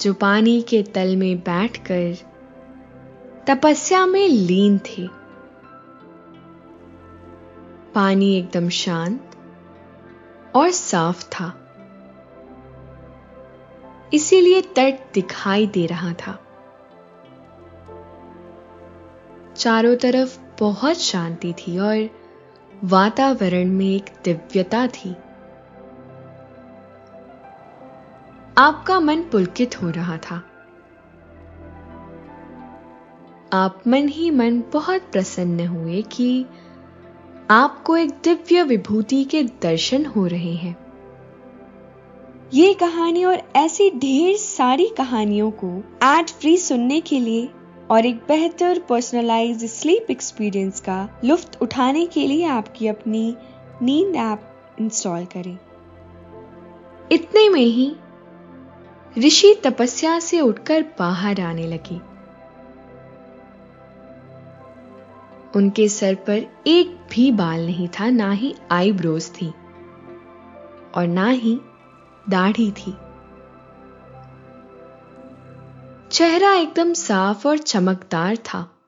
जो 0.00 0.12
पानी 0.14 0.62
के 0.62 0.82
तल 0.82 1.16
में 1.16 1.38
बैठकर 1.38 2.14
तपस्या 3.46 4.06
में 4.06 4.28
लीन 4.28 4.78
थे। 4.78 5.08
पानी 7.94 8.34
एकदम 8.34 8.68
शांत 8.68 9.36
और 10.54 10.70
साफ़ 10.70 11.24
था। 11.24 11.61
इसीलिए 14.14 14.60
तट 14.60 15.14
दिखाई 15.14 15.66
दे 15.66 15.86
रहा 15.86 16.12
था। 16.12 16.38
चारों 19.56 19.96
तरफ़ 19.96 20.40
बहुत 20.60 20.96
शांति 20.96 21.52
थी 21.52 21.78
और 21.78 22.10
वातावरण 22.84 23.68
में 23.68 23.86
एक 23.86 24.04
दिव्यता 24.24 24.86
थी। 24.86 25.16
आपका 28.58 29.00
मन 29.00 29.22
पुलकित 29.22 29.82
हो 29.82 29.90
रहा 29.90 30.16
था। 30.16 30.42
आप 33.52 33.82
मन 33.86 34.08
ही 34.08 34.30
मन 34.30 34.62
बहुत 34.72 35.02
प्रसन्न 35.02 35.66
हुए 35.66 36.02
कि 36.02 36.46
आपको 37.50 37.96
एक 37.96 38.10
दिव्य 38.10 38.62
विभूति 38.62 39.24
के 39.24 39.42
दर्शन 39.42 40.06
हो 40.06 40.26
रहे 40.26 40.52
हैं। 40.52 40.81
ये 42.54 42.72
कहानी 42.74 43.24
और 43.24 43.42
ऐसी 43.56 43.90
ढेर 43.90 44.36
सारी 44.36 44.88
कहानियों 44.88 45.50
को 45.50 45.68
एड 46.04 46.28
फ्री 46.28 46.56
सुनने 46.58 47.00
के 47.00 47.20
लिए 47.20 47.48
और 47.90 48.06
एक 48.06 48.16
बेहतर 48.16 48.78
पर्सनलाइज 48.78 49.64
स्लीप 49.64 50.10
एक्सपीरियंस 50.10 50.80
का 50.80 51.20
लुफ्त 51.24 51.62
उठाने 51.62 52.06
के 52.06 52.26
लिए 52.26 52.44
आपकी 52.44 52.88
अपनी 52.88 53.36
नींद 53.82 54.16
ऐप 54.16 54.76
इंस्टॉल 54.80 55.24
करें। 55.24 55.58
इतने 57.12 57.48
में 57.48 57.60
ही 57.60 57.92
ऋषि 59.18 59.54
तपस्या 59.64 60.18
से 60.18 60.40
उठकर 60.40 60.84
बाहर 60.98 61.40
आने 61.40 61.66
लगी। 61.66 62.00
उनके 65.56 65.88
सर 65.88 66.14
पर 66.14 66.46
एक 66.66 66.96
भी 67.12 67.30
बाल 67.32 67.66
नहीं 67.66 67.88
था, 67.88 68.10
ना 68.10 68.30
ही 68.32 68.54
आईब्रोज 68.70 69.30
थी 69.30 69.52
और 70.94 71.06
ना 71.06 71.28
ही 71.28 71.58
दाढ़ी 72.28 72.70
थी। 72.70 72.96
चेहरा 76.10 76.52
एकदम 76.54 76.92
साफ़ 76.92 77.48
और 77.48 77.58
चमकदार 77.58 78.36
था। 78.36 78.78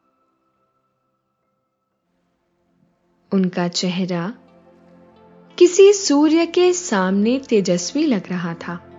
उनका 3.33 3.69
चेहरा 3.69 4.35
किसी 5.59 5.93
सूर्य 5.93 6.47
के 6.47 6.73
सामने 6.73 7.39
तेजस्वी 7.39 8.07
लग 8.07 8.29
रहा 8.29 8.55
था। 8.55 8.91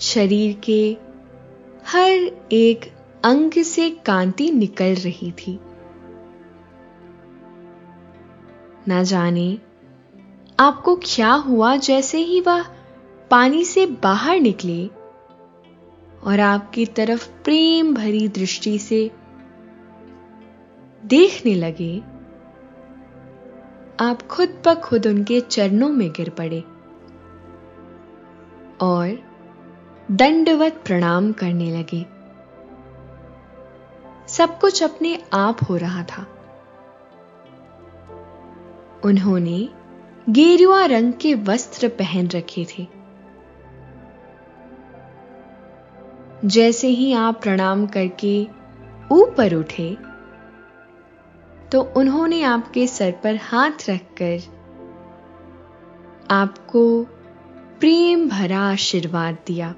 शरीर 0.00 0.60
के 0.64 0.96
हर 1.86 2.10
एक 2.52 2.96
अंग 3.24 3.52
से 3.52 3.90
कांति 3.90 4.50
निकल 4.50 4.94
रही 4.94 5.32
थी। 5.32 5.60
ना 8.88 9.02
जाने 9.02 9.58
आपको 10.60 10.96
क्या 10.96 11.32
हुआ 11.32 11.76
जैसे 11.76 12.18
ही 12.18 12.40
वह 12.40 12.64
पानी 13.30 13.64
से 13.64 13.86
बाहर 13.86 14.40
निकले 14.40 14.86
और 16.24 16.40
आपकी 16.40 16.86
तरफ़ 16.86 17.28
प्रेम 17.28 17.94
भरी 17.94 18.28
दृष्टि 18.28 18.78
से 18.78 19.10
देखने 21.04 21.54
लगे? 21.54 21.98
आप 24.00 24.22
खुद 24.22 24.62
ब 24.66 24.74
खुद 24.74 25.06
उनके 25.06 25.40
चरणों 25.40 25.88
में 25.88 26.10
गिर 26.10 26.30
पड़े 26.30 26.60
और 28.80 29.18
दंडवत 30.10 30.82
प्रणाम 30.86 31.32
करने 31.32 31.78
लगे। 31.78 32.06
सब 34.28 34.58
कुछ 34.58 34.82
अपने 34.82 35.22
आप 35.32 35.58
हो 35.70 35.76
रहा 35.76 36.02
था। 36.02 36.26
उन्होंने 39.04 39.68
गेरुआ 40.26 40.84
रंग 40.86 41.12
के 41.12 41.34
वस्त्र 41.44 41.88
पहन 41.88 42.28
रखे 42.28 42.64
थे। 42.70 42.86
जैसे 46.44 46.88
ही 46.88 47.12
आप 47.12 47.40
प्रणाम 47.42 47.86
करके 47.86 48.32
ऊपर 49.12 49.54
उठे 49.54 49.96
तो 51.72 51.82
उन्होंने 51.96 52.42
आपके 52.42 52.86
सर 52.86 53.12
पर 53.24 53.36
हाथ 53.42 53.88
रखकर 53.88 54.42
आपको 56.30 56.82
प्रेम 57.80 58.28
भरा 58.28 58.60
आशीर्वाद 58.62 59.38
दिया। 59.46 59.68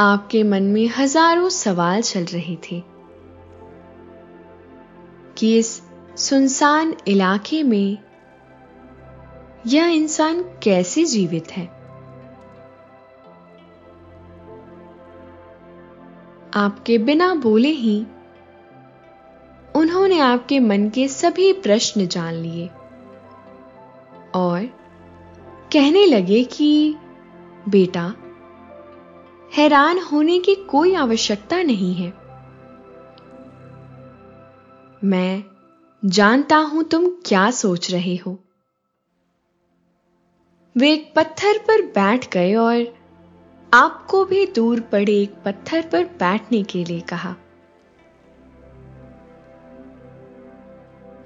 आपके 0.00 0.42
मन 0.42 0.62
में 0.62 0.88
हज़ारों 0.98 1.48
सवाल 1.54 2.02
चल 2.02 2.24
रहे 2.24 2.56
थे 2.62 2.82
कि 5.36 5.56
इस 5.58 5.80
सुनसान 6.18 6.94
इलाके 7.08 7.62
में 7.62 7.98
यह 9.66 9.86
इंसान 9.86 10.42
कैसे 10.42 11.04
जीवित 11.04 11.52
है? 11.52 11.80
आपके 16.54 16.98
बिना 16.98 17.34
बोले 17.34 17.68
ही 17.68 18.06
उन्होंने 19.76 20.18
आपके 20.18 20.60
मन 20.60 20.88
के 20.88 21.08
सभी 21.08 21.52
प्रश्न 21.52 22.06
जान 22.06 22.34
लिए 22.34 22.66
और 24.34 24.66
कहने 25.72 26.06
लगे 26.06 26.44
कि, 26.44 26.96
बेटा, 27.68 28.14
हैरान 29.56 29.98
होने 29.98 30.38
की 30.38 30.54
कोई 30.54 30.94
आवश्यकता 30.94 31.62
नहीं 31.62 31.94
है। 31.94 32.12
मैं 35.04 35.44
जानता 36.04 36.56
हूँ 36.56 36.84
तुम 36.84 37.06
क्या 37.06 37.50
सोच 37.50 37.90
रहे 37.92 38.16
हो। 38.16 38.38
वे 40.76 40.92
एक 40.92 41.12
पत्थर 41.16 41.58
पर 41.58 41.82
बैठ 41.82 42.32
गए 42.32 42.54
और 42.54 42.86
आपको 43.74 44.24
भी 44.24 44.46
दूर 44.46 44.80
पड़े 44.80 45.12
एक 45.12 45.34
पत्थर 45.44 45.88
पर 45.92 46.04
बैठने 46.04 46.62
के 46.62 46.84
लिए 46.84 47.00
कहा। 47.00 47.34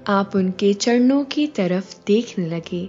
आप 0.07 0.35
उनके 0.35 0.73
चरणों 0.73 1.23
की 1.25 1.47
तरफ़ 1.47 1.95
देखने 2.07 2.47
लगे। 2.47 2.85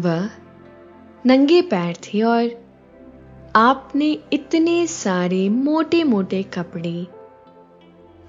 वह 0.00 0.30
नंगे 1.26 1.62
पैर 1.62 1.96
थे 1.96 2.22
और 2.22 2.50
आपने 3.56 4.18
इतने 4.32 4.86
सारे 4.86 5.48
मोटे 5.48 6.04
मोटे 6.04 6.42
कपड़े 6.42 7.06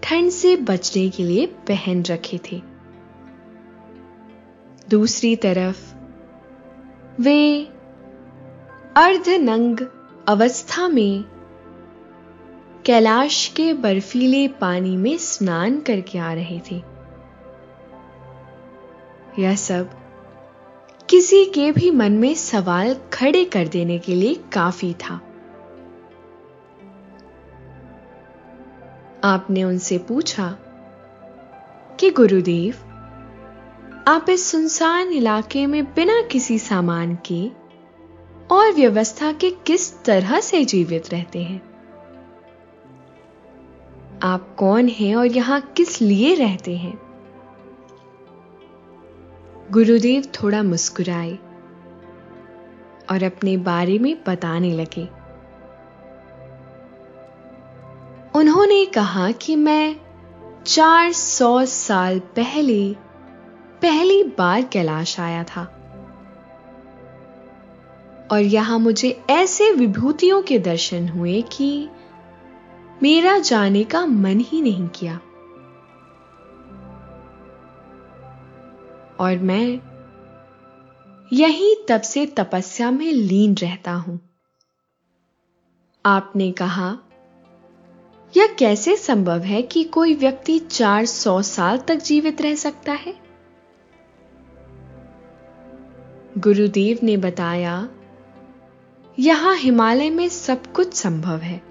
ठंड 0.03 0.29
से 0.29 0.55
बचने 0.55 1.09
के 1.09 1.23
लिए 1.23 1.45
पहन 1.45 2.03
रखे 2.03 2.39
थे। 2.51 2.61
दूसरी 4.89 5.35
तरफ़, 5.35 5.95
वे 7.21 7.63
अर्धनंग 8.97 9.77
अवस्था 10.27 10.87
में 10.87 11.25
कैलाश 12.85 13.47
के 13.47 13.73
बर्फीले 13.73 14.47
पानी 14.47 14.97
में 14.97 15.17
स्नान 15.17 15.81
करके 15.81 16.19
आ 16.19 16.33
रहे 16.33 16.61
थे। 16.71 16.83
यह 19.39 19.55
सब 19.55 19.89
किसी 21.09 21.45
के 21.45 21.71
भी 21.71 21.91
मन 21.91 22.11
में 22.11 22.35
सवाल 22.35 22.95
खड़े 23.13 23.45
कर 23.45 23.67
देने 23.67 23.99
के 23.99 24.15
लिए 24.15 24.35
काफ़ी 24.53 24.93
था। 24.93 25.21
आपने 29.23 29.63
उनसे 29.63 29.97
पूछा 29.97 30.57
कि, 31.99 32.09
गुरुदेव 32.09 32.75
आप 34.07 34.29
इस 34.29 34.51
सुनसान 34.51 35.11
इलाके 35.11 35.65
में 35.65 35.85
बिना 35.85 36.21
किसी 36.21 36.59
सामान 36.59 37.17
के 37.31 37.51
और 38.51 38.71
व्यवस्था 38.71 39.31
के 39.31 39.49
किस 39.49 40.03
तरह 40.03 40.39
से 40.39 40.65
जीवित 40.65 41.09
रहते 41.09 41.43
हैं? 41.43 41.61
आप 44.23 44.55
कौन 44.55 44.87
हैं 44.87 45.15
और 45.15 45.25
यहाँ 45.25 45.61
किस 45.61 46.01
लिए 46.01 46.35
रहते 46.35 46.77
हैं? 46.77 46.99
गुरुदेव 49.71 50.23
थोड़ा 50.23 50.63
मुस्कुराए 50.63 51.33
और 53.11 53.23
अपने 53.23 53.57
बारे 53.57 53.99
में 53.99 54.17
बताने 54.27 54.73
लगे। 54.73 55.09
उन्होंने 58.39 58.85
कहा 58.85 59.31
कि 59.31 59.55
मैं 59.55 59.95
चार 60.65 61.11
सौ 61.11 61.65
साल 61.65 62.19
पहले 62.19 63.06
पहली 63.81 64.23
बार 64.23 64.61
कैलाश 64.61 65.19
आया 65.19 65.43
था। 65.43 65.73
और 68.31 68.39
यहाँ 68.39 68.79
मुझे 68.79 69.23
ऐसे 69.29 69.71
विभूतियों 69.71 70.41
के 70.41 70.59
दर्शन 70.59 71.09
हुए 71.09 71.41
कि 71.41 71.89
मेरा 73.03 73.37
जाने 73.37 73.83
का 73.83 74.05
मन 74.05 74.39
ही 74.39 74.61
नहीं 74.61 74.87
किया। 74.87 75.19
और 79.19 79.37
मैं 79.37 79.79
यही 81.33 81.85
तब 81.89 82.01
से 82.01 82.25
तपस्या 82.25 82.91
में 82.91 83.11
लीन 83.11 83.55
रहता 83.55 83.91
हूँ। 83.91 84.19
आपने 86.05 86.51
कहा, 86.51 86.97
यह 88.37 88.55
कैसे 88.59 88.95
संभव 88.95 89.39
है 89.39 89.61
कि 89.61 89.83
कोई 89.83 90.13
व्यक्ति 90.13 90.59
चार 90.59 91.05
सौ 91.05 91.41
साल 91.41 91.77
तक 91.77 91.95
जीवित 91.95 92.41
रह 92.41 92.55
सकता 92.55 92.91
है? 92.91 93.26
गुरुदेव 96.37 96.99
ने 97.03 97.17
बताया, 97.17 97.87
यहाँ 99.17 99.55
हिमालय 99.55 100.09
में 100.09 100.27
सब 100.29 100.71
कुछ 100.73 100.93
संभव 100.93 101.37
है। 101.37 101.61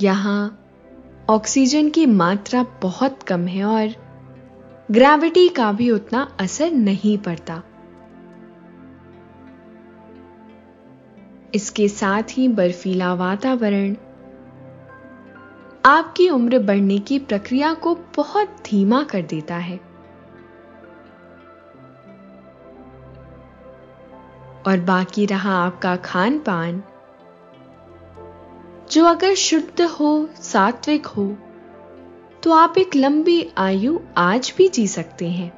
यहाँ 0.00 0.58
ऑक्सीजन 1.30 1.88
की 1.90 2.06
मात्रा 2.06 2.66
बहुत 2.82 3.22
कम 3.22 3.46
है 3.46 3.64
और 3.64 3.94
ग्रेविटी 4.90 5.48
का 5.48 5.72
भी 5.72 5.90
उतना 5.90 6.22
असर 6.40 6.70
नहीं 6.70 7.16
पड़ता। 7.18 7.62
इसके 11.54 11.88
साथ 11.88 12.22
ही 12.30 12.48
बर्फीला 12.48 13.14
वातावरण, 13.14 13.94
आपकी 15.84 16.28
उम्र 16.28 16.58
बढ़ने 16.58 16.98
की 16.98 17.18
प्रक्रिया 17.18 17.74
को 17.74 17.94
बहुत 18.16 18.56
धीमा 18.64 19.02
कर 19.02 19.22
देता 19.22 19.56
है। 19.56 19.89
और 24.66 24.80
बाकी 24.80 25.26
रहा 25.26 25.54
आपका 25.56 25.96
खान 25.96 26.38
पान 26.38 26.82
जो 28.92 29.04
अगर 29.04 29.34
शुद्ध 29.34 29.82
हो, 29.82 30.28
सात्विक 30.34 31.06
हो 31.06 31.26
तो 32.42 32.52
आप 32.52 32.78
एक 32.78 32.96
लंबी 32.96 33.50
आयु 33.58 33.98
आज 34.16 34.52
भी 34.56 34.68
जी 34.68 34.86
सकते 34.88 35.28
हैं। 35.28 35.50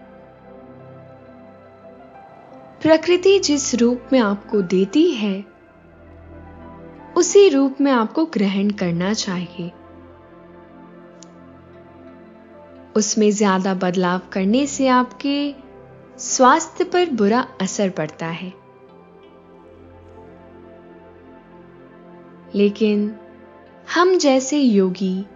प्रकृति 2.82 3.38
जिस 3.38 3.74
रूप 3.74 4.08
में 4.12 4.18
आपको 4.20 4.62
देती 4.62 5.10
है, 5.10 5.44
उसी 7.16 7.48
रूप 7.48 7.80
में 7.80 7.92
आपको 7.92 8.24
ग्रहण 8.26 8.70
करना 8.70 9.12
चाहिए। 9.14 9.70
उसमें 12.96 13.30
ज़्यादा 13.30 13.74
बदलाव 13.74 14.20
करने 14.32 14.66
से 14.66 14.88
आपके 14.88 15.54
स्वास्थ्य 16.18 16.84
पर 16.84 17.10
बुरा 17.10 17.46
असर 17.60 17.90
पड़ता 17.90 18.26
है। 18.26 18.62
लेकिन 22.54 23.14
हम 23.94 24.18
जैसे 24.18 24.58
योगी 24.58 25.26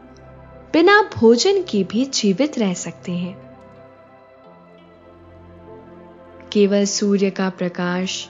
बिना 0.72 1.10
भोजन 1.16 1.62
के 1.62 1.84
भी 1.84 2.04
जीवित 2.04 2.58
रह 2.58 2.74
सकते 2.74 3.12
हैं। 3.12 3.34
केवल 6.52 6.84
सूर्य 6.84 7.30
का 7.30 7.50
प्रकाश 7.50 8.28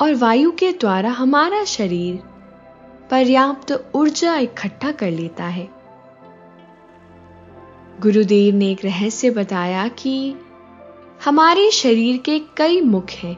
और 0.00 0.14
वायु 0.14 0.50
के 0.50 0.72
द्वारा 0.72 1.10
हमारा 1.10 1.64
शरीर 1.64 2.16
पर्याप्त 3.10 3.92
ऊर्जा 3.94 4.36
इकट्ठा 4.36 4.92
कर 4.92 5.10
लेता 5.10 5.44
है। 5.44 5.68
गुरुदेव 8.00 8.54
ने 8.54 8.70
एक 8.70 8.84
रहस्य 8.84 9.30
बताया 9.30 9.88
कि 9.88 10.34
हमारे 11.24 11.70
शरीर 11.70 12.16
के 12.16 12.38
कई 12.56 12.80
मुख 12.80 13.10
हैं, 13.10 13.36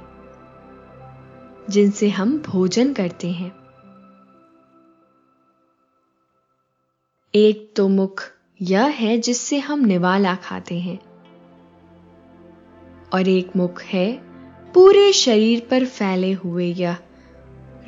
जिनसे 1.70 2.08
हम 2.08 2.38
भोजन 2.38 2.92
करते 2.92 3.30
हैं। 3.30 3.57
एक 7.38 7.72
तो 7.76 7.88
मुख 7.88 8.22
यह 8.62 8.84
है 8.84 9.18
जिससे 9.18 9.58
हम 9.58 9.84
निवाला 9.84 10.34
खाते 10.34 10.78
हैं 10.78 10.98
और 13.12 13.28
एक 13.28 13.50
मुख 13.56 13.82
है 13.82 14.06
पूरे 14.74 15.12
शरीर 15.12 15.66
पर 15.70 15.84
फैले 15.84 16.32
हुए 16.32 16.66
यह 16.66 16.96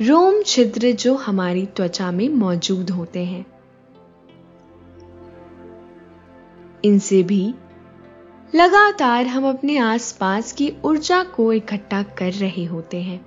रोम 0.01 0.41
छिद्र 0.43 0.91
जो 0.91 1.15
हमारी 1.15 1.65
त्वचा 1.65 2.11
में 2.11 2.27
मौजूद 2.29 2.89
होते 2.89 3.23
हैं। 3.25 3.45
इनसे 6.83 7.23
भी 7.23 7.43
लगातार 8.55 9.27
हम 9.27 9.49
अपने 9.49 9.77
आसपास 9.77 10.51
की 10.51 10.71
ऊर्जा 10.85 11.23
को 11.23 11.51
इकट्ठा 11.53 12.03
कर 12.03 12.31
रहे 12.33 12.65
होते 12.65 13.01
हैं, 13.01 13.25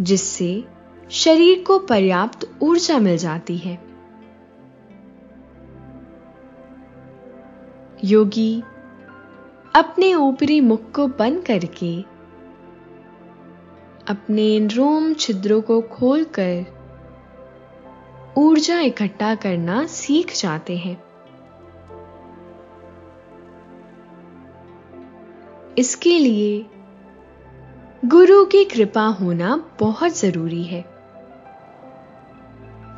जिससे 0.00 0.64
शरीर 1.10 1.64
को 1.66 1.78
पर्याप्त 1.78 2.50
ऊर्जा 2.62 2.98
मिल 2.98 3.16
जाती 3.16 3.56
है। 3.56 3.78
योगी, 8.04 8.62
अपने 9.74 10.14
ऊपरी 10.14 10.60
मुख 10.60 10.92
को 10.92 11.06
बंद 11.06 11.44
करके, 11.44 12.02
अपने 14.08 14.66
रोम 14.66 15.14
छिद्रों 15.14 15.60
को 15.60 15.80
खोलकर, 15.80 16.64
ऊर्जा 18.38 18.80
इकट्ठा 18.80 19.34
करना 19.34 19.86
सीख 19.86 20.36
जाते 20.36 20.76
हैं। 20.76 21.04
इसके 25.78 26.18
लिए 26.18 26.66
गुरु 28.04 28.44
की 28.44 28.64
कृपा 28.64 29.06
होना 29.06 29.70
बहुत 29.80 30.18
ज़रूरी 30.18 30.62
है। 30.62 30.95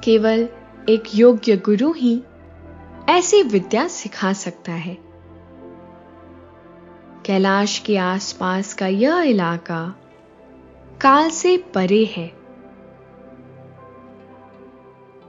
केवल 0.09 0.49
एक 0.89 1.03
योग्य 1.15 1.57
गुरु 1.57 1.93
ही 1.93 2.23
ऐसी 3.09 3.43
विद्या 3.43 3.89
सिखा 3.89 4.33
सकता 4.33 4.73
है। 4.73 4.99
कैलाश 7.27 7.79
के 7.79 7.97
आसपास 7.97 8.75
का 8.75 8.87
यह 8.87 9.19
इलाका 9.19 9.95
काल 11.01 11.31
से 11.31 11.57
परे 11.75 12.05
है। 12.05 12.33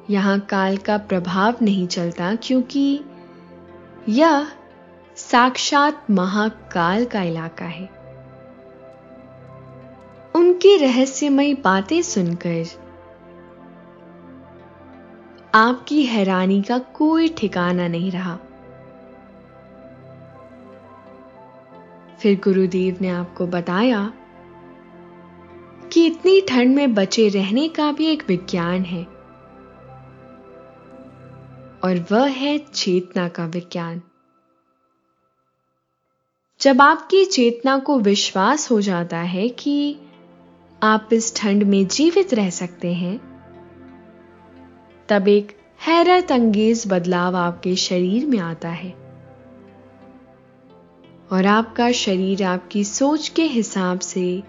यहाँ 0.10 0.40
काल 0.40 0.78
का 0.78 0.98
प्रभाव 0.98 1.56
नहीं 1.62 1.88
चलता 1.88 2.36
क्योंकि 2.36 3.02
यह 4.10 4.48
साक्षात 5.16 6.12
महाकाल 6.12 7.06
का 7.06 7.22
इलाका 7.22 7.66
है। 7.66 7.90
उनकी 10.36 10.78
रहस्यमयी 10.78 11.54
बातें 11.54 12.02
सुनकर 12.02 12.89
आपकी 15.56 16.04
हैरानी 16.04 16.62
का 16.62 16.78
कोई 16.78 17.30
ठिकाना 17.30 17.88
नहीं 17.88 18.12
रहा। 18.12 18.38
फिर 22.20 22.40
गुरुदेव 22.44 22.98
ने 23.02 23.10
आपको 23.10 23.48
बताया 23.48 24.14
कि 25.94 26.06
इतनी 26.06 26.42
ठंड 26.42 26.76
में 26.76 26.94
बचे 26.94 27.30
रहने 27.30 27.70
का 27.70 27.92
भी 27.92 28.06
एक 28.06 28.24
विज्ञान 28.28 28.82
है। 28.82 29.04
और 31.84 32.06
वह 32.12 32.28
है 32.28 32.58
चेतना 32.58 33.30
का 33.30 33.46
विज्ञान। 33.46 34.02
जब 36.62 36.82
आपकी 36.82 37.26
चेतना 37.26 37.80
को 37.80 38.00
विश्वास 38.00 38.72
हो 38.72 38.82
जाता 38.82 39.18
है 39.18 39.50
कि 39.50 40.00
आप 40.84 41.10
इस 41.14 41.36
ठंड 41.36 41.64
में 41.64 41.88
जीवित 41.88 42.34
रह 42.34 42.50
सकते 42.50 42.94
हैं 42.94 43.29
तब 45.10 45.28
एक 45.28 45.58
हैरत 45.88 46.32
अंगेज 46.32 46.84
बदलाव 46.88 47.36
आपके 47.36 47.76
शरीर 47.76 48.26
में 48.26 48.40
आता 48.40 48.70
है। 48.70 48.90
और 51.32 51.46
आपका 51.46 51.92
शरीर 51.92 52.44
आपकी 52.44 52.84
सोच 52.84 53.30
के 53.30 53.44
हिसाब 53.44 54.00
से 54.00 54.44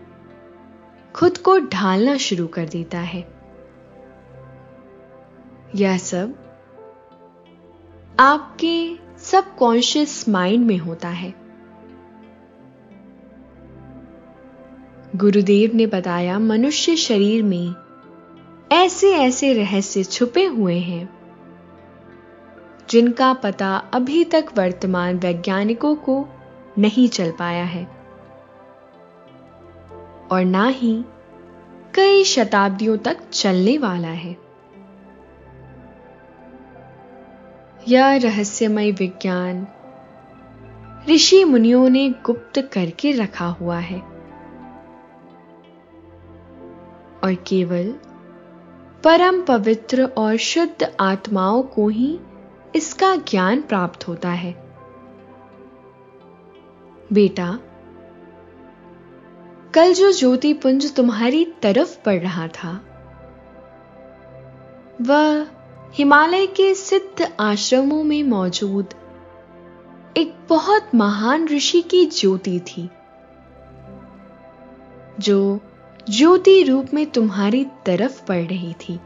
खुद 1.15 1.39
को 1.39 1.59
ढालना 1.59 2.17
शुरू 2.17 2.47
कर 2.47 2.69
देता 2.69 2.99
है। 2.99 3.29
यह 5.75 5.99
सब 5.99 6.35
आपके 8.21 8.97
सबकॉन्शियस 9.19 10.29
माइंड 10.29 10.67
में 10.67 10.79
होता 10.79 11.09
है। 11.09 11.35
गुरुदेव 15.17 15.71
ने 15.75 15.87
बताया, 15.87 16.39
मनुष्य 16.39 16.97
शरीर 16.97 17.43
में 17.43 17.75
ऐसे 18.73 19.13
ऐसे 19.13 19.53
रहस्य 19.53 20.05
छुपे 20.05 20.45
हुए 20.45 20.79
हैं, 20.79 21.09
जिनका 22.91 23.33
पता 23.33 23.77
अभी 23.77 24.25
तक 24.25 24.47
वर्तमान 24.57 25.19
वैज्ञानिकों 25.19 25.95
को 25.97 26.29
नहीं 26.79 27.09
चल 27.09 27.31
पाया 27.31 27.65
है। 27.65 27.85
और 30.33 30.45
ना 30.45 30.67
ही 30.67 31.05
कई 31.95 32.25
शताब्दियों 32.25 32.99
तक 32.99 33.31
चलने 33.33 33.79
वाला 33.79 34.09
है। 34.09 34.37
यह 37.89 38.17
रहस्यमय 38.17 38.91
विज्ञान 38.91 39.67
ऋषि 41.09 41.45
मुनियों 41.45 41.89
ने 41.89 42.11
गुप्त 42.11 42.71
करके 42.73 43.13
रखा 43.13 43.47
हुआ 43.47 43.79
है। 43.79 44.01
और 47.25 47.35
केवल 47.35 47.95
परम 49.05 49.43
पवित्र 49.43 50.05
और 50.05 50.37
शुद्ध 50.37 50.97
आत्माओं 51.01 51.63
को 51.63 51.89
ही 51.89 52.21
इसका 52.75 53.17
ज्ञान 53.17 53.63
प्राप्त 53.63 54.09
होता 54.09 54.29
है। 54.29 54.53
बेटा, 57.13 57.59
कल 59.75 59.95
जो 59.95 60.13
ज्योति 60.13 60.53
पुंज 60.55 60.95
तुम्हारी 60.95 61.45
तरफ़ 61.63 62.03
पड़ 62.03 62.19
रहा 62.19 62.49
था, 62.49 62.81
वह 65.03 65.47
हिमालय 65.95 66.47
के 66.47 66.75
सिद्ध 66.75 67.33
आश्रमों 67.41 68.03
में 68.05 68.23
मौजूद 68.23 68.95
एक 70.17 70.35
बहुत 70.49 70.95
महान 70.95 71.49
ऋषि 71.49 71.83
की 71.83 72.07
ज्योति 72.07 72.61
थी, 72.61 72.91
जो 75.21 75.61
ज्योति 76.09 76.63
रूप 76.63 76.87
में 76.95 77.11
तुम्हारी 77.11 77.65
तरफ़ 77.65 78.27
पड़ 78.27 78.43
रही 78.43 78.75
थी। 78.75 79.01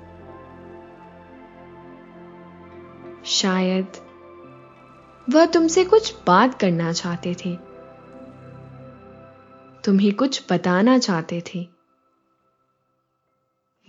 शायद 3.24 3.86
वह 5.30 5.46
तुमसे 5.46 5.84
कुछ 5.84 6.14
बात 6.26 6.60
करना 6.60 6.92
चाहते 6.92 7.34
थे। 7.34 7.56
तुम्हें 9.84 10.14
कुछ 10.14 10.42
बताना 10.52 10.98
चाहते 10.98 11.42
थे। 11.54 11.68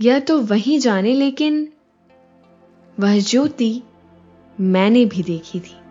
यह 0.01 0.19
तो 0.19 0.41
वही 0.41 0.79
जाने, 0.79 1.13
लेकिन 1.13 1.73
वह 2.99 3.19
ज्योति 3.19 3.83
मैंने 4.59 5.05
भी 5.05 5.23
देखी 5.23 5.59
थी। 5.59 5.84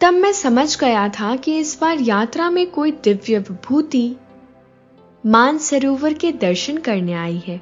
तब 0.00 0.14
मैं 0.14 0.32
समझ 0.32 0.80
गया 0.80 1.08
था 1.08 1.36
कि 1.36 1.58
इस 1.58 1.80
बार 1.80 1.98
यात्रा 2.00 2.50
में 2.50 2.70
कोई 2.70 2.92
दिव्य 2.92 3.38
विभूति 3.38 4.16
मानसरोवर 5.26 6.12
के 6.12 6.32
दर्शन 6.32 6.78
करने 6.78 7.12
आई 7.12 7.42
है। 7.46 7.58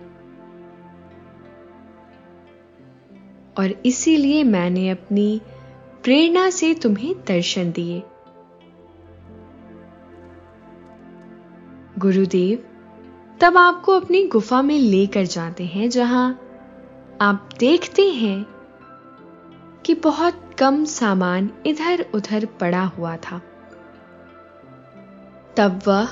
और 3.58 3.82
इसीलिए 3.86 4.44
मैंने 4.44 4.90
अपनी 4.90 5.40
प्रेरणा 6.04 6.50
से 6.50 6.74
तुम्हें 6.74 7.14
दर्शन 7.28 7.72
दिए। 7.72 8.02
गुरुदेव, 11.98 12.64
तब 13.40 13.58
आपको 13.58 13.92
अपनी 13.92 14.26
गुफा 14.26 14.62
में 14.62 14.78
लेकर 14.78 15.24
जाते 15.24 15.64
हैं, 15.64 15.90
जहाँ 15.90 16.40
आप 17.20 17.48
देखते 17.58 18.02
हैं 18.02 18.46
कि 19.86 19.94
बहुत 19.94 20.47
कम 20.58 20.84
सामान 20.84 21.50
इधर 21.66 22.06
उधर 22.14 22.44
पड़ा 22.60 22.82
हुआ 22.84 23.16
था। 23.16 23.40
तब 25.56 25.80
वह 25.86 26.08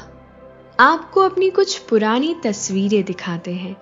आपको 0.81 1.21
अपनी 1.21 1.51
कुछ 1.51 1.79
पुरानी 1.79 2.35
तस्वीरें 2.45 3.05
दिखाते 3.05 3.55
हैं, 3.55 3.77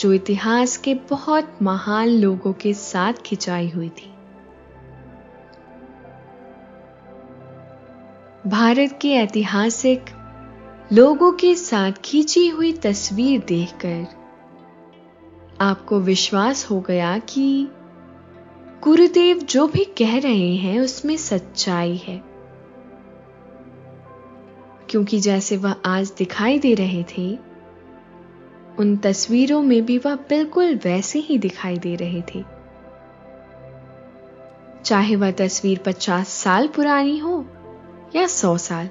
जो 0.00 0.12
इतिहास 0.12 0.76
के 0.76 0.94
बहुत 0.94 1.58
महान 1.62 2.08
लोगों 2.08 2.52
के 2.52 2.74
साथ 2.74 3.12
खिंचाई 3.12 3.68
हुई 3.68 3.88
थी। 3.88 4.08
भारत 8.46 8.98
के 9.02 9.12
ऐतिहासिक 9.12 10.04
लोगों 10.92 11.32
के 11.32 11.54
साथ 11.54 11.92
खींची 12.04 12.48
हुई 12.48 12.72
तस्वीर 12.72 13.44
देखकर 13.48 14.06
आपको 15.60 16.00
विश्वास 16.00 16.70
हो 16.70 16.80
गया 16.80 17.18
कि 17.18 17.68
गुरुदेव 18.84 19.38
जो 19.38 19.66
भी 19.66 19.84
कह 19.84 20.18
रहे 20.18 20.56
हैं, 20.56 20.80
उसमें 20.80 21.16
सच्चाई 21.16 21.96
है। 21.96 22.22
क्योंकि 24.90 25.20
जैसे 25.20 25.56
वह 25.56 25.76
आज 25.84 26.12
दिखाई 26.18 26.58
दे 26.58 26.74
रहे 26.74 27.02
थे, 27.02 27.38
उन 28.78 28.96
तस्वीरों 28.96 29.62
में 29.62 29.86
भी 29.86 29.98
वह 29.98 30.14
बिल्कुल 30.14 30.80
वैसे 30.84 31.18
ही 31.18 31.38
दिखाई 31.38 31.78
दे 31.78 31.94
रहे 31.94 32.22
थे। 32.22 32.44
चाहे 34.84 35.16
वह 35.16 35.30
तस्वीर 35.30 35.78
पचास 35.78 36.28
साल 36.28 36.66
पुरानी 36.66 37.18
हो 37.18 37.46
या 38.16 38.26
सौ 38.26 38.58
साल। 38.58 38.88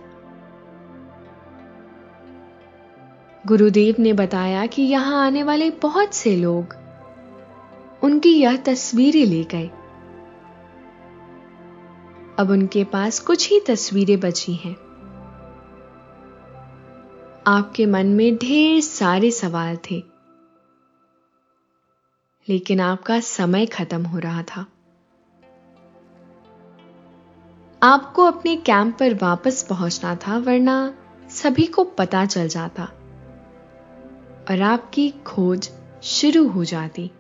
गुरुदेव 3.48 3.96
ने 4.00 4.14
बताया 4.14 4.66
कि 4.66 4.82
यहाँ 4.82 5.28
आने 5.28 5.44
वाले 5.44 5.70
बहुत 5.70 6.14
से 6.14 6.36
लोग 6.36 6.76
उनकी 8.04 8.42
यह 8.42 8.58
तस्वीरें 8.58 9.26
ले 9.26 9.44
गए। 9.44 9.70
अब 12.42 12.50
उनके 12.50 12.84
पास 12.84 13.20
कुछ 13.20 13.50
ही 13.50 13.60
तस्वीरें 13.60 14.20
बची 14.20 14.54
हैं। 14.54 14.76
आपके 17.48 17.86
मन 17.86 18.08
में 18.08 18.36
ढेर 18.36 18.82
सारे 18.82 19.32
सवाल 19.32 19.78
थे। 19.78 20.04
लेकिन 22.50 22.80
आपका 22.80 23.20
समय 23.20 23.66
खत्म 23.66 24.04
हो 24.04 24.20
रहा 24.20 24.44
था। 24.44 24.66
आपको 27.84 28.24
अपने 28.24 28.56
कैंप 28.56 28.98
पर 29.00 29.14
वापस 29.14 29.64
पहुँचना 29.70 30.16
था, 30.16 30.38
वरना 30.38 30.94
सभी 31.30 31.66
को 31.66 31.84
पता 31.84 32.26
चल 32.26 32.48
जाता 32.48 32.84
और 34.50 34.62
आपकी 34.62 35.10
खोज 35.10 35.70
शुरू 36.04 36.48
हो 36.48 36.64
जाती। 36.66 37.12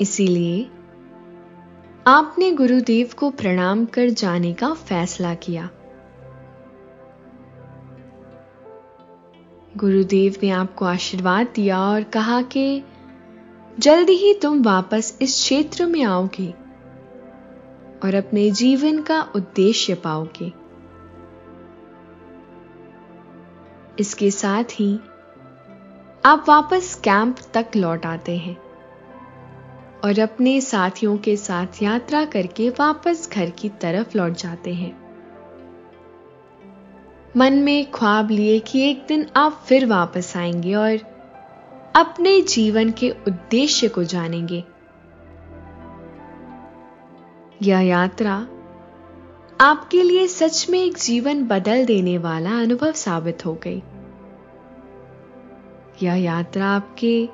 इसीलिए 0.00 0.70
आपने 2.06 2.52
गुरुदेव 2.52 3.10
को 3.16 3.30
प्रणाम 3.30 3.84
कर 3.84 4.08
जाने 4.08 4.54
का 4.54 4.74
फैसला 4.74 5.34
किया। 5.34 5.70
गुरुदेव 9.76 10.34
ने 10.42 10.50
आपको 10.50 10.84
आशीर्वाद 10.84 11.48
दिया 11.54 11.80
और 11.80 12.02
कहा 12.02 12.42
कि 12.42 12.84
जल्दी 13.78 14.12
ही 14.12 14.34
तुम 14.34 14.62
वापस 14.62 15.18
इस 15.22 15.34
क्षेत्र 15.34 15.86
में 15.86 16.02
आओगे 16.04 16.50
और 18.04 18.14
अपने 18.14 18.50
जीवन 18.50 19.02
का 19.02 19.22
उद्देश्य 19.36 19.94
पाओगे। 19.94 20.52
इसके 23.98 24.30
साथ 24.30 24.64
ही 24.64 25.00
आप 26.24 26.44
वापस 26.48 27.00
कैंप 27.04 27.36
तक 27.54 27.66
लौट 27.76 28.06
आते 28.06 28.36
हैं। 28.36 28.63
और 30.04 30.18
अपने 30.18 30.60
साथियों 30.60 31.18
के 31.18 31.36
साथ 31.36 31.66
यात्रा 31.82 32.24
करके 32.24 32.68
वापस 32.70 33.30
घर 33.32 33.50
की 33.50 33.68
तरफ़ 33.68 34.18
लौट 34.18 34.32
जाते 34.32 34.74
हैं। 34.74 35.04
मन 37.36 37.52
में 37.52 37.90
ख्वाब 37.90 38.30
लिए 38.30 38.58
कि 38.60 38.90
एक 38.90 39.04
दिन 39.08 39.26
आप 39.36 39.62
फिर 39.68 39.86
वापस 39.86 40.36
आएँगे 40.36 40.74
और 40.74 40.98
अपने 41.96 42.40
जीवन 42.40 42.90
के 42.90 43.10
उद्देश्य 43.10 43.88
को 43.88 44.04
जानेंगे। 44.04 44.64
यह 47.62 47.80
यात्रा 47.80 48.46
आपके 49.60 50.02
लिए 50.02 50.26
सच 50.26 50.66
में 50.70 50.84
एक 50.84 50.98
जीवन 50.98 51.44
बदल 51.44 51.84
देने 51.84 52.18
वाला 52.18 52.50
अनुभव 52.50 52.92
साबित 52.92 53.46
हो 53.46 53.54
गई। 53.54 53.82
यह 56.02 56.14
यात्रा 56.14 56.66
आपके 56.66 57.28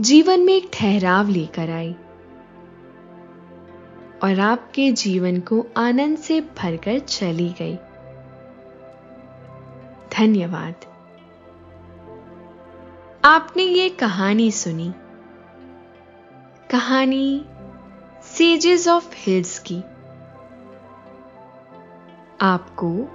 जीवन 0.00 0.40
में 0.40 0.54
एक 0.54 0.70
ठहराव 0.72 1.28
लेकर 1.28 1.70
आई 1.70 1.92
और 4.22 4.40
आपके 4.40 4.92
जीवन 4.92 5.40
को 5.40 5.66
आनंद 5.76 6.18
से 6.18 6.40
भरकर 6.40 6.98
चली 6.98 7.54
गई। 7.58 7.76
धन्यवाद। 10.18 10.74
आपने 13.24 13.62
ये 13.62 13.88
कहानी 13.88 14.50
सुनी। 14.50 14.92
कहानी 16.70 17.44
सेजेस 18.22 18.88
ऑफ़ 18.88 19.14
हिल्स 19.16 19.58
की। 19.58 19.78
आपको 22.40 23.08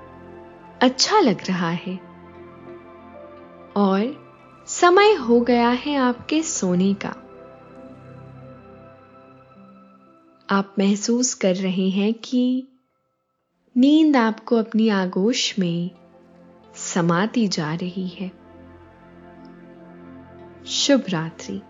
अच्छा 0.82 1.20
लग 1.20 1.38
रहा 1.48 1.70
है। 1.70 2.00
और 3.76 4.23
समय 4.68 5.14
हो 5.14 5.42
गया 5.42 5.70
है 5.70 5.96
आपके 5.96 6.44
सोने 6.44 6.94
का। 6.94 7.10
आप 10.50 10.76
महसूस 10.80 11.34
कर 11.34 11.56
रहे 11.56 11.90
हैं 11.90 12.14
कि 12.14 12.68
नींद 13.78 14.16
आपको 14.16 14.56
अपनी 14.56 14.90
आगोश 14.90 15.60
में 15.60 15.92
समाती 16.76 17.48
जा 17.48 17.74
रही 17.74 18.08
है। 18.08 18.32
शुभ 20.66 21.04
रात्रि। 21.10 21.62